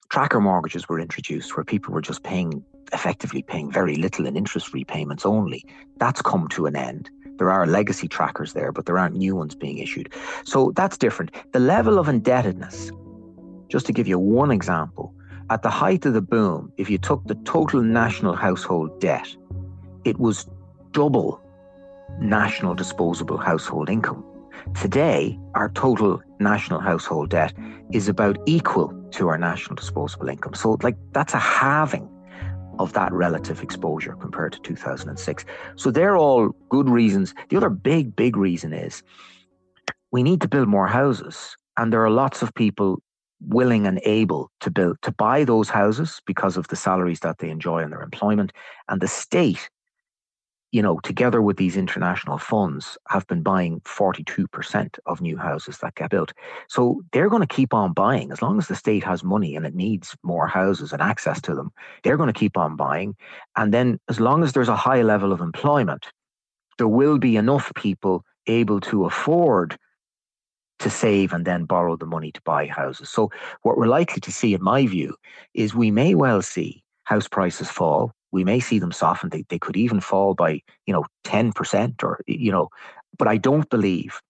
tracker 0.10 0.42
mortgages 0.42 0.90
were 0.90 1.00
introduced 1.00 1.56
where 1.56 1.64
people 1.64 1.94
were 1.94 2.02
just 2.02 2.24
paying, 2.24 2.64
effectively 2.92 3.44
paying 3.44 3.72
very 3.72 3.96
little 3.96 4.26
in 4.26 4.36
interest 4.36 4.74
repayments 4.74 5.26
only. 5.26 5.64
That's 5.98 6.22
come 6.22 6.48
to 6.50 6.66
an 6.66 6.76
end. 6.76 7.10
There 7.38 7.52
are 7.52 7.66
legacy 7.66 8.08
trackers 8.08 8.54
there, 8.54 8.72
but 8.72 8.86
there 8.86 8.98
aren't 8.98 9.16
new 9.16 9.36
ones 9.36 9.56
being 9.56 9.78
issued. 9.78 10.14
So 10.44 10.72
that's 10.76 10.98
different. 10.98 11.32
The 11.54 11.60
level 11.60 11.98
of 11.98 12.08
indebtedness, 12.08 12.92
just 13.70 13.86
to 13.86 13.94
give 13.94 14.08
you 14.08 14.20
one 14.20 14.52
example, 14.52 15.14
at 15.50 15.64
the 15.64 15.70
height 15.70 16.06
of 16.06 16.14
the 16.14 16.22
boom, 16.22 16.72
if 16.78 16.90
you 16.90 16.98
took 16.98 17.26
the 17.26 17.36
total 17.36 17.82
national 17.82 18.36
household 18.36 19.00
debt, 19.00 19.28
it 20.06 20.20
was 20.20 20.48
double 20.92 21.41
national 22.20 22.76
disposable 22.76 23.38
household 23.38 23.90
income. 23.90 24.24
Today, 24.80 25.40
our 25.56 25.70
total 25.70 26.22
national 26.40 26.80
household 26.80 27.30
debt 27.30 27.54
is 27.92 28.08
about 28.08 28.38
equal 28.46 28.94
to 29.12 29.28
our 29.28 29.38
national 29.38 29.76
disposable 29.76 30.30
income. 30.30 30.54
So, 30.54 30.78
like, 30.82 30.98
that's 31.14 31.34
a 31.34 31.40
halving 31.40 32.08
of 32.80 32.94
that 32.94 33.12
relative 33.12 33.62
exposure 33.62 34.16
compared 34.16 34.54
to 34.54 34.60
2006. 34.62 35.46
So 35.76 35.92
they're 35.92 36.18
all 36.18 36.50
good 36.70 36.90
reasons. 36.90 37.34
The 37.50 37.58
other 37.58 37.70
big, 37.70 38.16
big 38.16 38.36
reason 38.36 38.74
is 38.74 39.04
we 40.12 40.24
need 40.24 40.42
to 40.42 40.48
build 40.48 40.68
more 40.68 40.88
houses. 40.88 41.56
And 41.78 41.92
there 41.92 42.04
are 42.04 42.10
lots 42.10 42.42
of 42.42 42.54
people 42.54 43.02
willing 43.40 43.88
and 43.88 44.00
able 44.06 44.52
to 44.60 44.70
build 44.70 44.98
to 45.02 45.12
buy 45.12 45.44
those 45.44 45.70
houses 45.70 46.22
because 46.26 46.58
of 46.58 46.68
the 46.68 46.76
salaries 46.76 47.22
that 47.22 47.40
they 47.40 47.50
enjoy 47.50 47.82
in 47.82 47.90
their 47.90 48.02
employment. 48.02 48.52
And 48.90 49.02
the 49.02 49.08
state 49.08 49.70
you 50.72 50.82
know, 50.82 51.00
together 51.00 51.42
with 51.42 51.58
these 51.58 51.76
international 51.76 52.38
funds, 52.38 52.98
have 53.10 53.28
been 53.28 53.44
buying 53.44 53.82
42% 53.82 55.00
of 55.06 55.22
new 55.22 55.38
houses 55.38 55.80
that 55.80 55.96
get 55.96 56.10
built. 56.10 56.32
So 56.70 57.02
they're 57.12 57.30
going 57.30 57.46
to 57.46 57.56
keep 57.56 57.74
on 57.74 57.92
buying 57.92 58.32
as 58.32 58.42
long 58.42 58.58
as 58.58 58.68
the 58.68 58.76
state 58.76 59.04
has 59.04 59.24
money 59.24 59.56
and 59.56 59.66
it 59.66 59.76
needs 59.76 60.16
more 60.24 60.48
houses 60.48 60.94
and 60.94 61.02
access 61.02 61.42
to 61.42 61.56
them. 61.56 61.72
They're 62.04 62.18
going 62.18 62.32
to 62.32 62.40
keep 62.40 62.58
on 62.58 62.78
buying. 62.78 63.16
And 63.58 63.74
then, 63.74 64.00
as 64.10 64.20
long 64.20 64.44
as 64.44 64.54
there's 64.54 64.70
a 64.70 64.76
high 64.76 65.02
level 65.02 65.34
of 65.34 65.42
employment, 65.42 66.08
there 66.78 66.88
will 66.88 67.18
be 67.18 67.36
enough 67.36 67.72
people 67.76 68.24
able 68.48 68.80
to 68.82 69.06
afford 69.06 69.78
to 70.80 70.90
save 70.90 71.32
and 71.34 71.46
then 71.46 71.66
borrow 71.66 71.96
the 71.96 72.08
money 72.08 72.32
to 72.32 72.42
buy 72.44 72.66
houses. 72.66 73.10
So, 73.10 73.30
what 73.64 73.78
we're 73.78 73.88
likely 73.88 74.22
to 74.22 74.32
see, 74.32 74.54
in 74.54 74.64
my 74.64 74.88
view, 74.88 75.16
is 75.54 75.76
we 75.76 75.92
may 75.92 76.16
well 76.16 76.42
see 76.42 76.82
house 77.04 77.28
prices 77.28 77.70
fall 77.70 78.14
we 78.32 78.44
may 78.44 78.60
see 78.60 78.80
them 78.80 78.92
soften. 78.92 79.30
They, 79.30 79.44
they 79.50 79.60
could 79.60 79.78
even 79.78 80.00
fall 80.00 80.34
by, 80.34 80.62
you 80.86 80.94
know, 80.94 81.06
10% 81.26 82.04
or, 82.04 82.22
you 82.28 82.52
know, 82.52 82.70
but 83.18 83.28
I 83.28 83.38
don't 83.38 83.70
believe 83.70 84.22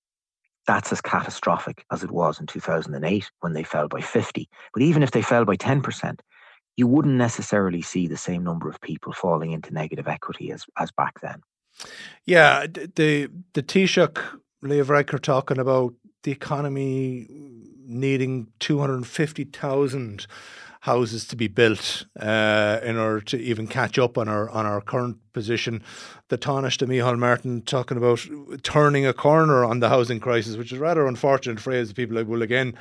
that's 0.67 0.91
as 0.91 1.01
catastrophic 1.01 1.85
as 1.91 2.03
it 2.03 2.11
was 2.11 2.39
in 2.39 2.45
2008 2.45 3.31
when 3.39 3.53
they 3.53 3.63
fell 3.63 3.87
by 3.87 4.01
50. 4.01 4.47
But 4.73 4.83
even 4.83 5.03
if 5.03 5.11
they 5.11 5.21
fell 5.21 5.45
by 5.45 5.57
10%, 5.57 6.19
you 6.77 6.87
wouldn't 6.87 7.15
necessarily 7.15 7.81
see 7.81 8.07
the 8.07 8.17
same 8.17 8.43
number 8.43 8.69
of 8.69 8.79
people 8.81 9.13
falling 9.13 9.51
into 9.51 9.73
negative 9.73 10.07
equity 10.07 10.51
as, 10.51 10.65
as 10.77 10.91
back 10.91 11.19
then. 11.21 11.41
Yeah, 12.25 12.67
the 12.67 13.29
the 13.53 13.63
Taoiseach, 13.63 14.17
Leo 14.61 14.83
talking 15.03 15.57
about 15.57 15.93
the 16.23 16.31
economy 16.31 17.27
needing 17.85 18.47
250,000 18.59 20.27
houses 20.81 21.25
to 21.27 21.35
be 21.35 21.47
built 21.47 22.05
uh, 22.19 22.79
in 22.83 22.97
order 22.97 23.21
to 23.21 23.39
even 23.39 23.67
catch 23.67 23.99
up 23.99 24.17
on 24.17 24.27
our 24.27 24.49
on 24.49 24.65
our 24.65 24.81
current 24.81 25.17
position. 25.31 25.81
The 26.29 26.37
Taoiseach 26.37 26.87
Micheál 26.87 27.17
Martin 27.19 27.61
talking 27.61 27.97
about 27.97 28.25
turning 28.63 29.05
a 29.05 29.13
corner 29.13 29.63
on 29.63 29.79
the 29.79 29.89
housing 29.89 30.19
crisis, 30.19 30.57
which 30.57 30.71
is 30.71 30.79
a 30.79 30.81
rather 30.81 31.07
unfortunate 31.07 31.59
phrase. 31.59 31.93
People 31.93 32.23
will 32.23 32.41
again 32.41 32.73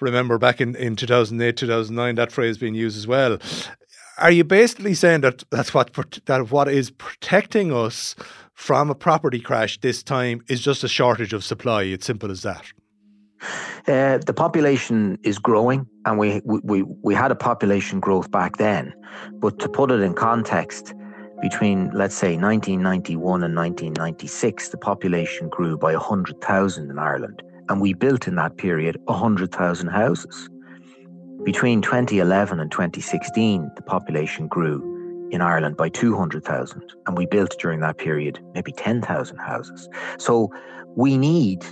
remember 0.00 0.38
back 0.38 0.60
in, 0.60 0.76
in 0.76 0.94
2008, 0.94 1.56
2009, 1.56 2.14
that 2.14 2.32
phrase 2.32 2.56
being 2.56 2.74
used 2.74 2.96
as 2.96 3.06
well. 3.06 3.38
Are 4.18 4.30
you 4.30 4.44
basically 4.44 4.94
saying 4.94 5.22
that 5.22 5.42
that's 5.50 5.74
what 5.74 5.92
that 6.26 6.50
what 6.52 6.68
is 6.68 6.90
protecting 6.92 7.72
us 7.72 8.14
from 8.54 8.90
a 8.90 8.94
property 8.94 9.40
crash 9.40 9.80
this 9.80 10.02
time 10.04 10.44
is 10.46 10.60
just 10.60 10.84
a 10.84 10.88
shortage 10.88 11.32
of 11.32 11.42
supply? 11.42 11.82
It's 11.82 12.06
simple 12.06 12.30
as 12.30 12.42
that. 12.42 12.64
Uh, 13.86 14.18
the 14.18 14.34
population 14.34 15.18
is 15.22 15.38
growing, 15.38 15.86
and 16.04 16.18
we, 16.18 16.40
we 16.44 16.82
we 16.82 17.14
had 17.14 17.30
a 17.30 17.34
population 17.34 18.00
growth 18.00 18.30
back 18.30 18.58
then. 18.58 18.92
But 19.34 19.58
to 19.60 19.68
put 19.68 19.90
it 19.90 20.00
in 20.00 20.14
context, 20.14 20.94
between 21.40 21.90
let's 21.92 22.14
say 22.14 22.36
1991 22.36 23.42
and 23.42 23.56
1996, 23.56 24.68
the 24.68 24.76
population 24.76 25.48
grew 25.48 25.76
by 25.78 25.92
100,000 25.94 26.90
in 26.90 26.98
Ireland, 26.98 27.42
and 27.68 27.80
we 27.80 27.94
built 27.94 28.28
in 28.28 28.34
that 28.36 28.56
period 28.56 28.98
100,000 29.04 29.88
houses. 29.88 30.48
Between 31.44 31.80
2011 31.80 32.60
and 32.60 32.70
2016, 32.70 33.70
the 33.74 33.82
population 33.82 34.46
grew 34.46 35.28
in 35.30 35.40
Ireland 35.40 35.76
by 35.76 35.88
200,000, 35.88 36.82
and 37.06 37.16
we 37.16 37.24
built 37.24 37.56
during 37.58 37.80
that 37.80 37.96
period 37.96 38.38
maybe 38.54 38.72
10,000 38.72 39.38
houses. 39.38 39.88
So 40.18 40.52
we 40.96 41.16
need 41.16 41.64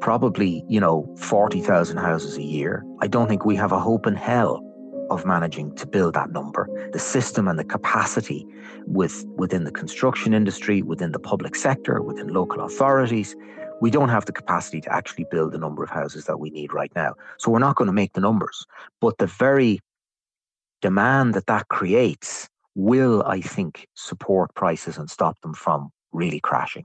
probably, 0.00 0.64
you 0.68 0.80
know, 0.80 1.12
40,000 1.16 1.96
houses 1.96 2.36
a 2.36 2.42
year. 2.42 2.84
I 3.00 3.06
don't 3.06 3.28
think 3.28 3.44
we 3.44 3.56
have 3.56 3.72
a 3.72 3.78
hope 3.78 4.06
in 4.06 4.14
hell 4.14 4.64
of 5.10 5.26
managing 5.26 5.74
to 5.74 5.86
build 5.86 6.14
that 6.14 6.30
number. 6.30 6.68
The 6.92 6.98
system 6.98 7.48
and 7.48 7.58
the 7.58 7.64
capacity 7.64 8.46
with 8.86 9.24
within 9.36 9.64
the 9.64 9.72
construction 9.72 10.32
industry, 10.32 10.82
within 10.82 11.12
the 11.12 11.18
public 11.18 11.56
sector, 11.56 12.00
within 12.00 12.28
local 12.28 12.60
authorities, 12.60 13.34
we 13.80 13.90
don't 13.90 14.08
have 14.08 14.26
the 14.26 14.32
capacity 14.32 14.80
to 14.82 14.92
actually 14.92 15.26
build 15.30 15.52
the 15.52 15.58
number 15.58 15.82
of 15.82 15.90
houses 15.90 16.26
that 16.26 16.38
we 16.38 16.50
need 16.50 16.72
right 16.72 16.92
now. 16.94 17.14
So 17.38 17.50
we're 17.50 17.58
not 17.58 17.76
going 17.76 17.86
to 17.86 17.92
make 17.92 18.12
the 18.12 18.20
numbers. 18.20 18.66
But 19.00 19.18
the 19.18 19.26
very 19.26 19.80
demand 20.80 21.34
that 21.34 21.46
that 21.46 21.68
creates 21.68 22.48
will, 22.74 23.22
I 23.24 23.40
think, 23.40 23.86
support 23.94 24.54
prices 24.54 24.96
and 24.96 25.10
stop 25.10 25.40
them 25.40 25.54
from 25.54 25.90
really 26.12 26.40
crashing. 26.40 26.84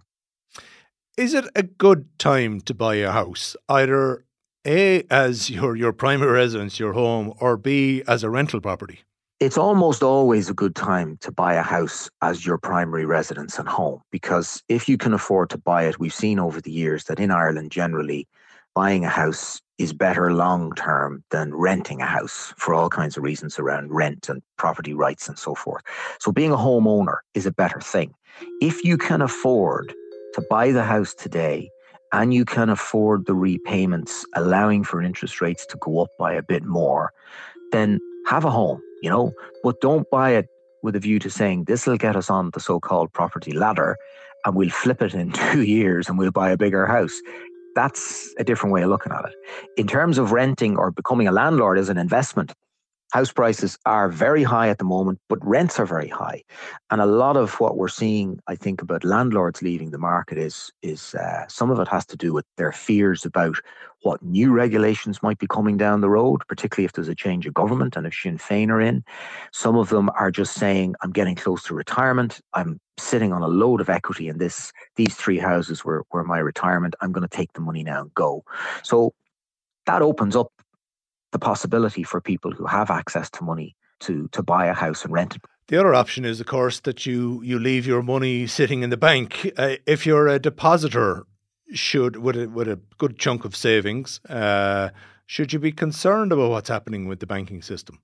Is 1.17 1.33
it 1.33 1.45
a 1.55 1.63
good 1.63 2.09
time 2.19 2.59
to 2.61 2.73
buy 2.73 2.95
a 2.95 3.09
house, 3.09 3.55
either 3.69 4.25
A, 4.67 5.01
as 5.09 5.49
your, 5.49 5.77
your 5.77 5.93
primary 5.93 6.33
residence, 6.33 6.77
your 6.77 6.91
home, 6.91 7.33
or 7.39 7.55
B, 7.55 8.03
as 8.05 8.21
a 8.25 8.29
rental 8.29 8.59
property? 8.59 8.99
It's 9.39 9.57
almost 9.57 10.03
always 10.03 10.49
a 10.49 10.53
good 10.53 10.75
time 10.75 11.15
to 11.21 11.31
buy 11.31 11.53
a 11.53 11.61
house 11.61 12.09
as 12.21 12.45
your 12.45 12.57
primary 12.57 13.05
residence 13.05 13.57
and 13.57 13.65
home 13.65 14.01
because 14.11 14.61
if 14.67 14.89
you 14.89 14.97
can 14.97 15.13
afford 15.13 15.49
to 15.51 15.57
buy 15.57 15.83
it, 15.83 16.01
we've 16.01 16.13
seen 16.13 16.37
over 16.37 16.59
the 16.59 16.71
years 16.71 17.05
that 17.05 17.17
in 17.21 17.31
Ireland 17.31 17.71
generally, 17.71 18.27
buying 18.73 19.05
a 19.05 19.09
house 19.09 19.61
is 19.77 19.93
better 19.93 20.33
long 20.33 20.73
term 20.75 21.23
than 21.31 21.55
renting 21.55 22.01
a 22.01 22.05
house 22.05 22.53
for 22.57 22.73
all 22.73 22.89
kinds 22.89 23.15
of 23.15 23.23
reasons 23.23 23.57
around 23.57 23.89
rent 23.89 24.27
and 24.27 24.41
property 24.57 24.93
rights 24.93 25.29
and 25.29 25.39
so 25.39 25.55
forth. 25.55 25.83
So 26.19 26.33
being 26.33 26.51
a 26.51 26.57
homeowner 26.57 27.19
is 27.33 27.45
a 27.45 27.51
better 27.51 27.79
thing. 27.79 28.13
If 28.61 28.83
you 28.83 28.97
can 28.97 29.21
afford 29.21 29.93
to 30.35 30.41
buy 30.49 30.71
the 30.71 30.83
house 30.83 31.13
today 31.13 31.71
and 32.11 32.33
you 32.33 32.43
can 32.43 32.69
afford 32.69 33.25
the 33.25 33.33
repayments, 33.33 34.25
allowing 34.35 34.83
for 34.83 35.01
interest 35.01 35.39
rates 35.39 35.65
to 35.65 35.77
go 35.77 36.01
up 36.01 36.09
by 36.19 36.33
a 36.33 36.43
bit 36.43 36.63
more, 36.63 37.13
then 37.71 37.99
have 38.27 38.43
a 38.43 38.51
home, 38.51 38.81
you 39.01 39.09
know, 39.09 39.31
but 39.63 39.79
don't 39.79 40.09
buy 40.09 40.31
it 40.31 40.47
with 40.83 40.95
a 40.95 40.99
view 40.99 41.19
to 41.19 41.29
saying 41.29 41.63
this 41.63 41.87
will 41.87 41.97
get 41.97 42.17
us 42.17 42.29
on 42.29 42.51
the 42.51 42.59
so 42.59 42.81
called 42.81 43.11
property 43.13 43.53
ladder 43.53 43.97
and 44.45 44.55
we'll 44.55 44.69
flip 44.69 45.01
it 45.01 45.13
in 45.13 45.31
two 45.51 45.63
years 45.63 46.09
and 46.09 46.17
we'll 46.17 46.31
buy 46.31 46.51
a 46.51 46.57
bigger 46.57 46.85
house. 46.85 47.17
That's 47.73 48.33
a 48.37 48.43
different 48.43 48.73
way 48.73 48.83
of 48.83 48.89
looking 48.89 49.13
at 49.13 49.25
it. 49.25 49.33
In 49.77 49.87
terms 49.87 50.17
of 50.17 50.33
renting 50.33 50.77
or 50.77 50.91
becoming 50.91 51.29
a 51.29 51.31
landlord 51.31 51.77
as 51.77 51.87
an 51.87 51.97
investment, 51.97 52.53
house 53.15 53.31
prices 53.31 53.77
are 53.85 54.09
very 54.09 54.43
high 54.43 54.67
at 54.67 54.77
the 54.77 54.83
moment, 54.83 55.17
but 55.29 55.39
rents 55.41 55.79
are 55.79 55.85
very 55.85 56.09
high. 56.09 56.43
And 56.91 56.99
a 56.99 57.05
lot 57.05 57.37
of 57.37 57.57
what 57.61 57.77
we're 57.77 57.87
seeing, 57.87 58.41
I 58.47 58.55
think, 58.57 58.81
about 58.81 59.05
landlords 59.05 59.61
leaving 59.61 59.91
the 59.91 59.97
market 59.97 60.37
is 60.37 60.69
is 60.81 61.15
uh, 61.15 61.47
some 61.47 61.71
of 61.71 61.79
it 61.79 61.87
has 61.87 62.05
to 62.07 62.17
do 62.17 62.33
with 62.33 62.45
their 62.57 62.73
fears 62.73 63.23
about 63.23 63.57
what 64.01 64.21
new 64.21 64.51
regulations 64.51 65.23
might 65.23 65.39
be 65.39 65.47
coming 65.47 65.77
down 65.77 66.01
the 66.01 66.09
road, 66.09 66.41
particularly 66.49 66.83
if 66.83 66.91
there's 66.91 67.07
a 67.07 67.15
change 67.15 67.47
of 67.47 67.53
government 67.53 67.95
and 67.95 68.05
if 68.05 68.13
Sinn 68.13 68.37
Féin 68.37 68.69
are 68.69 68.81
in. 68.81 69.01
Some 69.53 69.77
of 69.77 69.87
them 69.87 70.09
are 70.19 70.29
just 70.29 70.53
saying, 70.53 70.95
"I'm 71.01 71.13
getting 71.13 71.35
close 71.35 71.63
to 71.63 71.73
retirement. 71.73 72.41
I'm 72.53 72.81
sitting 72.97 73.31
on 73.31 73.43
a 73.43 73.47
load 73.61 73.79
of 73.79 73.89
equity 73.89 74.27
in 74.27 74.39
this. 74.39 74.73
These 74.97 75.15
three 75.15 75.39
houses 75.39 75.85
were 75.85 76.03
were 76.11 76.25
my 76.25 76.39
retirement. 76.39 76.95
I'm 76.99 77.13
going 77.13 77.29
to 77.29 77.37
take 77.37 77.53
the 77.53 77.61
money 77.61 77.83
now 77.83 78.01
and 78.01 78.13
go." 78.13 78.43
So 78.83 79.13
that 79.85 80.01
opens 80.01 80.35
up 80.35 80.49
the 81.31 81.39
possibility 81.39 82.03
for 82.03 82.21
people 82.21 82.51
who 82.51 82.65
have 82.65 82.89
access 82.89 83.29
to 83.31 83.43
money 83.43 83.75
to 84.01 84.27
to 84.29 84.43
buy 84.43 84.65
a 84.67 84.73
house 84.73 85.03
and 85.03 85.13
rent 85.13 85.35
it. 85.35 85.41
The 85.67 85.79
other 85.79 85.95
option 85.95 86.25
is, 86.25 86.39
of 86.39 86.47
course, 86.47 86.79
that 86.81 87.05
you 87.05 87.41
you 87.43 87.59
leave 87.59 87.87
your 87.87 88.03
money 88.03 88.47
sitting 88.47 88.83
in 88.83 88.89
the 88.89 88.97
bank. 88.97 89.51
Uh, 89.57 89.75
if 89.85 90.05
you're 90.05 90.27
a 90.27 90.39
depositor, 90.39 91.25
should 91.73 92.17
with 92.17 92.35
a, 92.35 92.47
with 92.47 92.67
a 92.67 92.79
good 92.97 93.17
chunk 93.17 93.45
of 93.45 93.55
savings, 93.55 94.19
uh, 94.29 94.89
should 95.25 95.53
you 95.53 95.59
be 95.59 95.71
concerned 95.71 96.31
about 96.31 96.51
what's 96.51 96.69
happening 96.69 97.07
with 97.07 97.19
the 97.19 97.25
banking 97.25 97.61
system? 97.61 97.99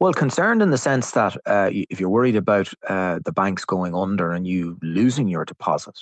Well, 0.00 0.14
concerned 0.14 0.62
in 0.62 0.70
the 0.70 0.78
sense 0.78 1.10
that 1.10 1.36
uh, 1.44 1.68
if 1.70 2.00
you're 2.00 2.08
worried 2.08 2.34
about 2.34 2.72
uh, 2.88 3.18
the 3.22 3.32
banks 3.32 3.66
going 3.66 3.94
under 3.94 4.32
and 4.32 4.46
you 4.46 4.78
losing 4.80 5.28
your 5.28 5.44
deposit, 5.44 5.98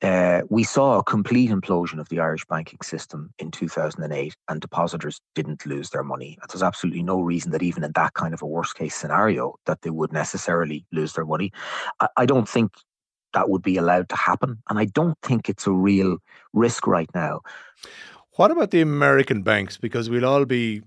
uh, 0.00 0.40
we 0.48 0.64
saw 0.64 0.98
a 0.98 1.04
complete 1.04 1.50
implosion 1.50 2.00
of 2.00 2.08
the 2.08 2.18
Irish 2.18 2.46
banking 2.46 2.78
system 2.82 3.30
in 3.38 3.50
2008, 3.50 4.34
and 4.48 4.60
depositors 4.62 5.20
didn't 5.34 5.66
lose 5.66 5.90
their 5.90 6.02
money. 6.02 6.38
There's 6.48 6.62
absolutely 6.62 7.02
no 7.02 7.20
reason 7.20 7.50
that 7.50 7.62
even 7.62 7.84
in 7.84 7.92
that 7.92 8.14
kind 8.14 8.32
of 8.32 8.40
a 8.40 8.46
worst 8.46 8.74
case 8.74 8.94
scenario 8.94 9.56
that 9.66 9.82
they 9.82 9.90
would 9.90 10.14
necessarily 10.14 10.86
lose 10.90 11.12
their 11.12 11.26
money. 11.26 11.52
I, 12.00 12.08
I 12.16 12.24
don't 12.24 12.48
think 12.48 12.72
that 13.34 13.50
would 13.50 13.62
be 13.62 13.76
allowed 13.76 14.08
to 14.08 14.16
happen, 14.16 14.62
and 14.70 14.78
I 14.78 14.86
don't 14.86 15.18
think 15.22 15.50
it's 15.50 15.66
a 15.66 15.72
real 15.72 16.16
risk 16.54 16.86
right 16.86 17.10
now. 17.14 17.42
What 18.36 18.50
about 18.50 18.70
the 18.70 18.80
American 18.80 19.42
banks? 19.42 19.76
Because 19.76 20.08
we'll 20.08 20.24
all 20.24 20.46
be 20.46 20.80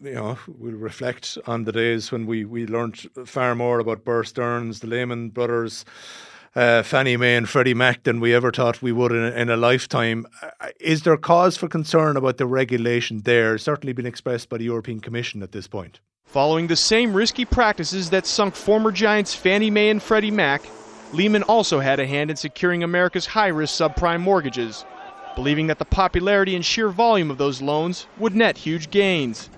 you 0.00 0.14
know, 0.14 0.38
we'll 0.46 0.74
reflect 0.74 1.38
on 1.46 1.64
the 1.64 1.72
days 1.72 2.12
when 2.12 2.26
we, 2.26 2.44
we 2.44 2.66
learned 2.66 3.08
far 3.24 3.54
more 3.54 3.78
about 3.78 4.04
Bear 4.04 4.24
Stearns, 4.24 4.80
the 4.80 4.86
Lehman 4.86 5.30
Brothers, 5.30 5.84
uh, 6.54 6.82
Fannie 6.82 7.16
Mae 7.16 7.36
and 7.36 7.48
Freddie 7.48 7.74
Mac 7.74 8.02
than 8.02 8.20
we 8.20 8.34
ever 8.34 8.50
thought 8.50 8.82
we 8.82 8.92
would 8.92 9.12
in 9.12 9.22
a, 9.22 9.30
in 9.30 9.50
a 9.50 9.56
lifetime. 9.56 10.26
Uh, 10.42 10.68
is 10.80 11.02
there 11.02 11.16
cause 11.16 11.56
for 11.56 11.68
concern 11.68 12.16
about 12.16 12.38
the 12.38 12.46
regulation 12.46 13.20
there? 13.20 13.58
Certainly 13.58 13.92
been 13.92 14.06
expressed 14.06 14.48
by 14.48 14.58
the 14.58 14.64
European 14.64 15.00
Commission 15.00 15.42
at 15.42 15.52
this 15.52 15.66
point. 15.66 16.00
Following 16.24 16.66
the 16.66 16.76
same 16.76 17.14
risky 17.14 17.44
practices 17.44 18.10
that 18.10 18.26
sunk 18.26 18.54
former 18.54 18.92
giants 18.92 19.34
Fannie 19.34 19.70
Mae 19.70 19.88
and 19.88 20.02
Freddie 20.02 20.30
Mac, 20.30 20.62
Lehman 21.12 21.42
also 21.44 21.80
had 21.80 22.00
a 22.00 22.06
hand 22.06 22.30
in 22.30 22.36
securing 22.36 22.82
America's 22.82 23.24
high 23.24 23.48
risk 23.48 23.80
subprime 23.80 24.20
mortgages, 24.20 24.84
believing 25.34 25.68
that 25.68 25.78
the 25.78 25.84
popularity 25.86 26.54
and 26.54 26.64
sheer 26.64 26.90
volume 26.90 27.30
of 27.30 27.38
those 27.38 27.62
loans 27.62 28.06
would 28.18 28.34
net 28.34 28.58
huge 28.58 28.90
gains. 28.90 29.48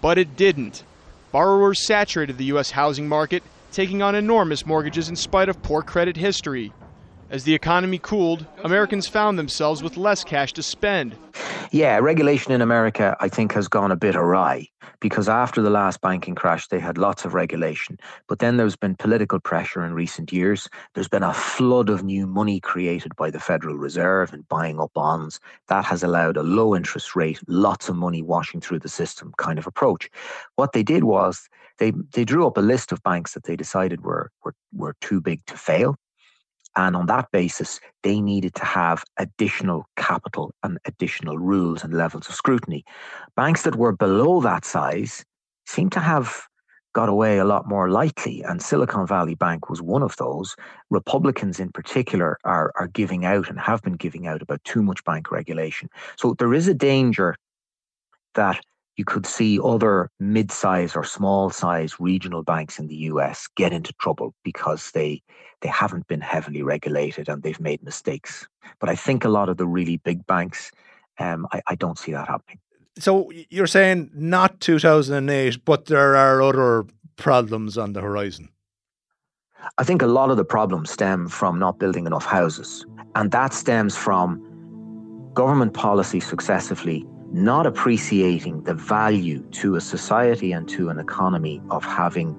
But 0.00 0.18
it 0.18 0.36
didn't. 0.36 0.84
Borrowers 1.32 1.80
saturated 1.80 2.38
the 2.38 2.44
U.S. 2.46 2.70
housing 2.70 3.08
market, 3.08 3.42
taking 3.72 4.00
on 4.00 4.14
enormous 4.14 4.64
mortgages 4.64 5.08
in 5.08 5.16
spite 5.16 5.48
of 5.48 5.62
poor 5.62 5.82
credit 5.82 6.16
history. 6.16 6.72
As 7.30 7.44
the 7.44 7.52
economy 7.52 7.98
cooled, 7.98 8.46
Americans 8.64 9.06
found 9.06 9.38
themselves 9.38 9.82
with 9.82 9.98
less 9.98 10.24
cash 10.24 10.54
to 10.54 10.62
spend. 10.62 11.14
Yeah, 11.70 11.98
regulation 11.98 12.52
in 12.52 12.62
America, 12.62 13.14
I 13.20 13.28
think, 13.28 13.52
has 13.52 13.68
gone 13.68 13.92
a 13.92 13.96
bit 13.96 14.16
awry 14.16 14.66
because 15.00 15.28
after 15.28 15.60
the 15.60 15.68
last 15.68 16.00
banking 16.00 16.34
crash, 16.34 16.68
they 16.68 16.80
had 16.80 16.96
lots 16.96 17.26
of 17.26 17.34
regulation. 17.34 17.98
But 18.28 18.38
then 18.38 18.56
there's 18.56 18.76
been 18.76 18.94
political 18.94 19.38
pressure 19.40 19.84
in 19.84 19.92
recent 19.92 20.32
years. 20.32 20.70
There's 20.94 21.08
been 21.08 21.22
a 21.22 21.34
flood 21.34 21.90
of 21.90 22.02
new 22.02 22.26
money 22.26 22.60
created 22.60 23.14
by 23.14 23.30
the 23.30 23.40
Federal 23.40 23.76
Reserve 23.76 24.32
and 24.32 24.48
buying 24.48 24.80
up 24.80 24.94
bonds. 24.94 25.38
That 25.66 25.84
has 25.84 26.02
allowed 26.02 26.38
a 26.38 26.42
low 26.42 26.74
interest 26.74 27.14
rate, 27.14 27.40
lots 27.46 27.90
of 27.90 27.96
money 27.96 28.22
washing 28.22 28.62
through 28.62 28.78
the 28.78 28.88
system 28.88 29.34
kind 29.36 29.58
of 29.58 29.66
approach. 29.66 30.08
What 30.56 30.72
they 30.72 30.82
did 30.82 31.04
was 31.04 31.46
they, 31.76 31.92
they 32.12 32.24
drew 32.24 32.46
up 32.46 32.56
a 32.56 32.62
list 32.62 32.90
of 32.90 33.02
banks 33.02 33.34
that 33.34 33.44
they 33.44 33.54
decided 33.54 34.00
were, 34.00 34.30
were, 34.42 34.54
were 34.72 34.96
too 35.02 35.20
big 35.20 35.44
to 35.44 35.58
fail 35.58 35.94
and 36.76 36.94
on 36.94 37.06
that 37.06 37.30
basis, 37.32 37.80
they 38.02 38.20
needed 38.20 38.54
to 38.54 38.64
have 38.64 39.04
additional 39.16 39.86
capital 39.96 40.52
and 40.62 40.78
additional 40.84 41.38
rules 41.38 41.82
and 41.82 41.94
levels 41.94 42.28
of 42.28 42.34
scrutiny. 42.34 42.84
Banks 43.36 43.62
that 43.62 43.76
were 43.76 43.92
below 43.92 44.40
that 44.40 44.64
size 44.64 45.24
seem 45.66 45.90
to 45.90 46.00
have 46.00 46.42
got 46.94 47.08
away 47.08 47.38
a 47.38 47.44
lot 47.44 47.68
more 47.68 47.90
lightly, 47.90 48.42
and 48.42 48.62
Silicon 48.62 49.06
Valley 49.06 49.34
Bank 49.34 49.68
was 49.68 49.82
one 49.82 50.02
of 50.02 50.16
those. 50.16 50.56
Republicans, 50.90 51.60
in 51.60 51.70
particular, 51.70 52.38
are, 52.44 52.72
are 52.76 52.88
giving 52.88 53.24
out 53.24 53.48
and 53.50 53.60
have 53.60 53.82
been 53.82 53.94
giving 53.94 54.26
out 54.26 54.42
about 54.42 54.64
too 54.64 54.82
much 54.82 55.04
bank 55.04 55.30
regulation. 55.30 55.88
So 56.16 56.34
there 56.34 56.54
is 56.54 56.66
a 56.66 56.74
danger 56.74 57.36
that 58.34 58.60
you 58.98 59.04
could 59.04 59.24
see 59.24 59.60
other 59.62 60.10
mid-size 60.18 60.96
or 60.96 61.04
small-size 61.04 62.00
regional 62.00 62.42
banks 62.42 62.78
in 62.80 62.88
the 62.88 62.96
US 63.12 63.48
get 63.56 63.72
into 63.72 63.92
trouble 63.94 64.34
because 64.42 64.90
they 64.90 65.22
they 65.60 65.68
haven't 65.68 66.06
been 66.08 66.20
heavily 66.20 66.62
regulated 66.62 67.28
and 67.28 67.42
they've 67.42 67.60
made 67.60 67.82
mistakes. 67.82 68.46
But 68.80 68.88
I 68.90 68.94
think 68.94 69.24
a 69.24 69.28
lot 69.28 69.48
of 69.48 69.56
the 69.56 69.66
really 69.66 69.96
big 69.96 70.24
banks, 70.26 70.70
um, 71.18 71.48
I, 71.52 71.62
I 71.66 71.74
don't 71.74 71.98
see 71.98 72.12
that 72.12 72.28
happening. 72.28 72.58
So 72.98 73.32
you're 73.50 73.66
saying 73.66 74.10
not 74.14 74.60
2008, 74.60 75.64
but 75.64 75.86
there 75.86 76.14
are 76.14 76.42
other 76.42 76.84
problems 77.16 77.76
on 77.76 77.92
the 77.92 78.00
horizon. 78.00 78.48
I 79.78 79.84
think 79.84 80.02
a 80.02 80.06
lot 80.06 80.30
of 80.30 80.36
the 80.36 80.44
problems 80.44 80.90
stem 80.90 81.28
from 81.28 81.58
not 81.58 81.78
building 81.78 82.06
enough 82.06 82.24
houses, 82.24 82.86
and 83.14 83.30
that 83.32 83.52
stems 83.52 83.96
from 83.96 84.40
government 85.34 85.74
policy 85.74 86.20
successively 86.20 87.04
not 87.32 87.66
appreciating 87.66 88.62
the 88.62 88.74
value 88.74 89.42
to 89.50 89.76
a 89.76 89.80
society 89.80 90.52
and 90.52 90.68
to 90.68 90.88
an 90.88 90.98
economy 90.98 91.60
of 91.70 91.84
having 91.84 92.34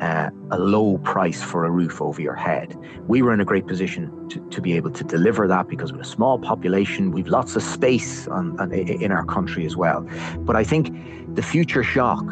uh, 0.00 0.28
a 0.50 0.58
low 0.58 0.98
price 0.98 1.42
for 1.42 1.64
a 1.64 1.70
roof 1.70 2.02
over 2.02 2.20
your 2.20 2.34
head. 2.34 2.76
We 3.06 3.22
were 3.22 3.32
in 3.32 3.40
a 3.40 3.44
great 3.44 3.66
position 3.66 4.28
to, 4.28 4.40
to 4.50 4.60
be 4.60 4.74
able 4.74 4.90
to 4.90 5.04
deliver 5.04 5.46
that 5.48 5.68
because 5.68 5.92
we're 5.92 6.00
a 6.00 6.04
small 6.04 6.38
population, 6.38 7.10
we've 7.10 7.28
lots 7.28 7.56
of 7.56 7.62
space 7.62 8.26
on, 8.28 8.58
on, 8.60 8.72
in 8.72 9.12
our 9.12 9.24
country 9.24 9.64
as 9.64 9.76
well. 9.76 10.06
But 10.38 10.56
I 10.56 10.64
think 10.64 10.94
the 11.34 11.42
future 11.42 11.82
shock 11.82 12.24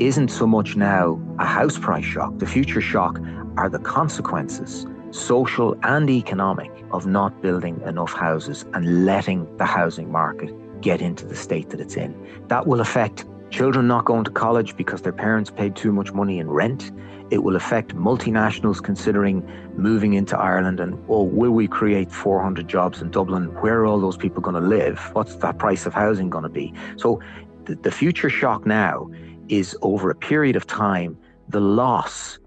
isn't 0.00 0.28
so 0.28 0.46
much 0.46 0.74
now 0.74 1.20
a 1.38 1.44
house 1.44 1.78
price 1.78 2.04
shock. 2.04 2.38
The 2.38 2.46
future 2.46 2.80
shock 2.80 3.20
are 3.56 3.68
the 3.68 3.78
consequences, 3.78 4.86
social 5.10 5.76
and 5.82 6.08
economic, 6.10 6.72
of 6.90 7.06
not 7.06 7.42
building 7.42 7.80
enough 7.82 8.12
houses 8.12 8.64
and 8.74 9.04
letting 9.04 9.56
the 9.58 9.66
housing 9.66 10.10
market 10.10 10.52
get 10.82 11.00
into 11.00 11.24
the 11.24 11.36
state 11.36 11.70
that 11.70 11.80
it's 11.80 11.96
in. 11.96 12.14
That 12.48 12.66
will 12.66 12.80
affect 12.80 13.24
children 13.50 13.86
not 13.86 14.04
going 14.04 14.24
to 14.24 14.30
college 14.30 14.76
because 14.76 15.02
their 15.02 15.12
parents 15.12 15.50
paid 15.50 15.76
too 15.76 15.92
much 15.92 16.12
money 16.12 16.38
in 16.38 16.50
rent. 16.50 16.90
It 17.30 17.42
will 17.44 17.56
affect 17.56 17.94
multinationals 17.94 18.82
considering 18.82 19.48
moving 19.76 20.14
into 20.14 20.36
Ireland 20.36 20.80
and, 20.80 21.02
oh, 21.08 21.22
will 21.22 21.52
we 21.52 21.68
create 21.68 22.10
400 22.10 22.66
jobs 22.66 23.00
in 23.00 23.10
Dublin? 23.10 23.44
Where 23.60 23.80
are 23.80 23.86
all 23.86 24.00
those 24.00 24.16
people 24.16 24.42
going 24.42 24.60
to 24.60 24.68
live? 24.68 24.98
What's 25.12 25.36
the 25.36 25.52
price 25.52 25.86
of 25.86 25.94
housing 25.94 26.30
going 26.30 26.44
to 26.44 26.50
be? 26.50 26.74
So 26.96 27.20
the, 27.64 27.74
the 27.76 27.90
future 27.90 28.30
shock 28.30 28.66
now 28.66 29.10
is 29.48 29.76
over 29.82 30.10
a 30.10 30.14
period 30.14 30.56
of 30.56 30.66
time, 30.66 31.16
the 31.48 31.60
loss 31.60 32.38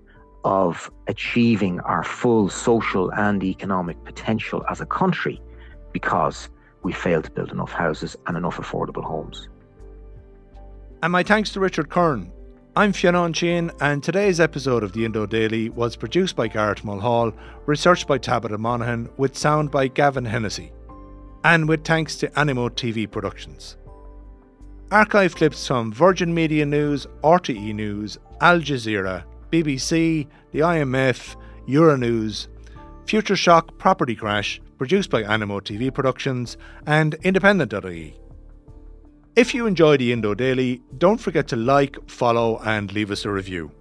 of 0.44 0.92
achieving 1.08 1.80
our 1.82 2.04
full 2.04 2.50
social 2.50 3.12
and 3.14 3.44
economic 3.44 4.04
potential 4.04 4.64
as 4.70 4.82
a 4.82 4.86
country 4.86 5.42
because 5.92 6.50
we 6.86 6.94
failed 6.94 7.24
to 7.24 7.32
build 7.32 7.52
enough 7.52 7.72
houses 7.72 8.16
and 8.28 8.38
enough 8.38 8.58
affordable 8.58 9.04
homes. 9.04 9.50
And 11.02 11.12
my 11.12 11.24
thanks 11.24 11.50
to 11.54 11.60
Richard 11.60 11.90
Curran. 11.90 12.32
I'm 12.76 12.94
Fionn 12.94 13.34
Sheahan, 13.34 13.76
and 13.82 14.04
today's 14.04 14.40
episode 14.40 14.84
of 14.84 14.94
the 14.94 15.04
Indo 15.04 15.26
Daily 15.26 15.70
was 15.70 15.96
produced 15.96 16.36
by 16.36 16.48
Garrett 16.48 16.84
Mulhall, 16.86 17.34
researched 17.66 18.08
by 18.08 18.20
Tabitha 18.20 18.60
Monaghan, 18.60 19.10
with 19.18 19.36
sound 19.36 19.72
by 19.72 19.88
Gavin 19.88 20.26
Hennessy, 20.26 20.72
and 21.44 21.68
with 21.68 21.84
thanks 21.84 22.18
to 22.18 22.40
Animo 22.40 22.70
TV 22.70 23.10
Productions. 23.10 23.78
Archive 24.92 25.36
clips 25.36 25.66
from 25.66 25.92
Virgin 25.92 26.36
Media 26.36 26.68
News, 26.68 27.08
RTE 27.24 27.74
News, 27.74 28.20
Al 28.42 28.60
Jazeera, 28.60 29.24
BBC, 29.52 30.28
the 30.52 30.60
IMF, 30.60 31.36
Euronews, 31.68 32.48
Future 33.08 33.36
Shock 33.36 33.76
Property 33.80 34.16
Crash, 34.16 34.62
produced 34.78 35.10
by 35.10 35.24
Animo 35.24 35.60
TV 35.60 35.94
Productions 35.94 36.58
and 36.86 37.16
Independent.ie. 37.24 38.20
If 39.36 39.54
you 39.54 39.66
enjoy 39.66 39.98
the 39.98 40.12
Indo 40.12 40.34
Daily, 40.34 40.82
don't 40.98 41.20
forget 41.20 41.48
to 41.50 41.56
like, 41.56 41.98
follow, 42.10 42.60
and 42.60 42.92
leave 42.94 43.12
us 43.12 43.26
a 43.26 43.30
review. 43.30 43.72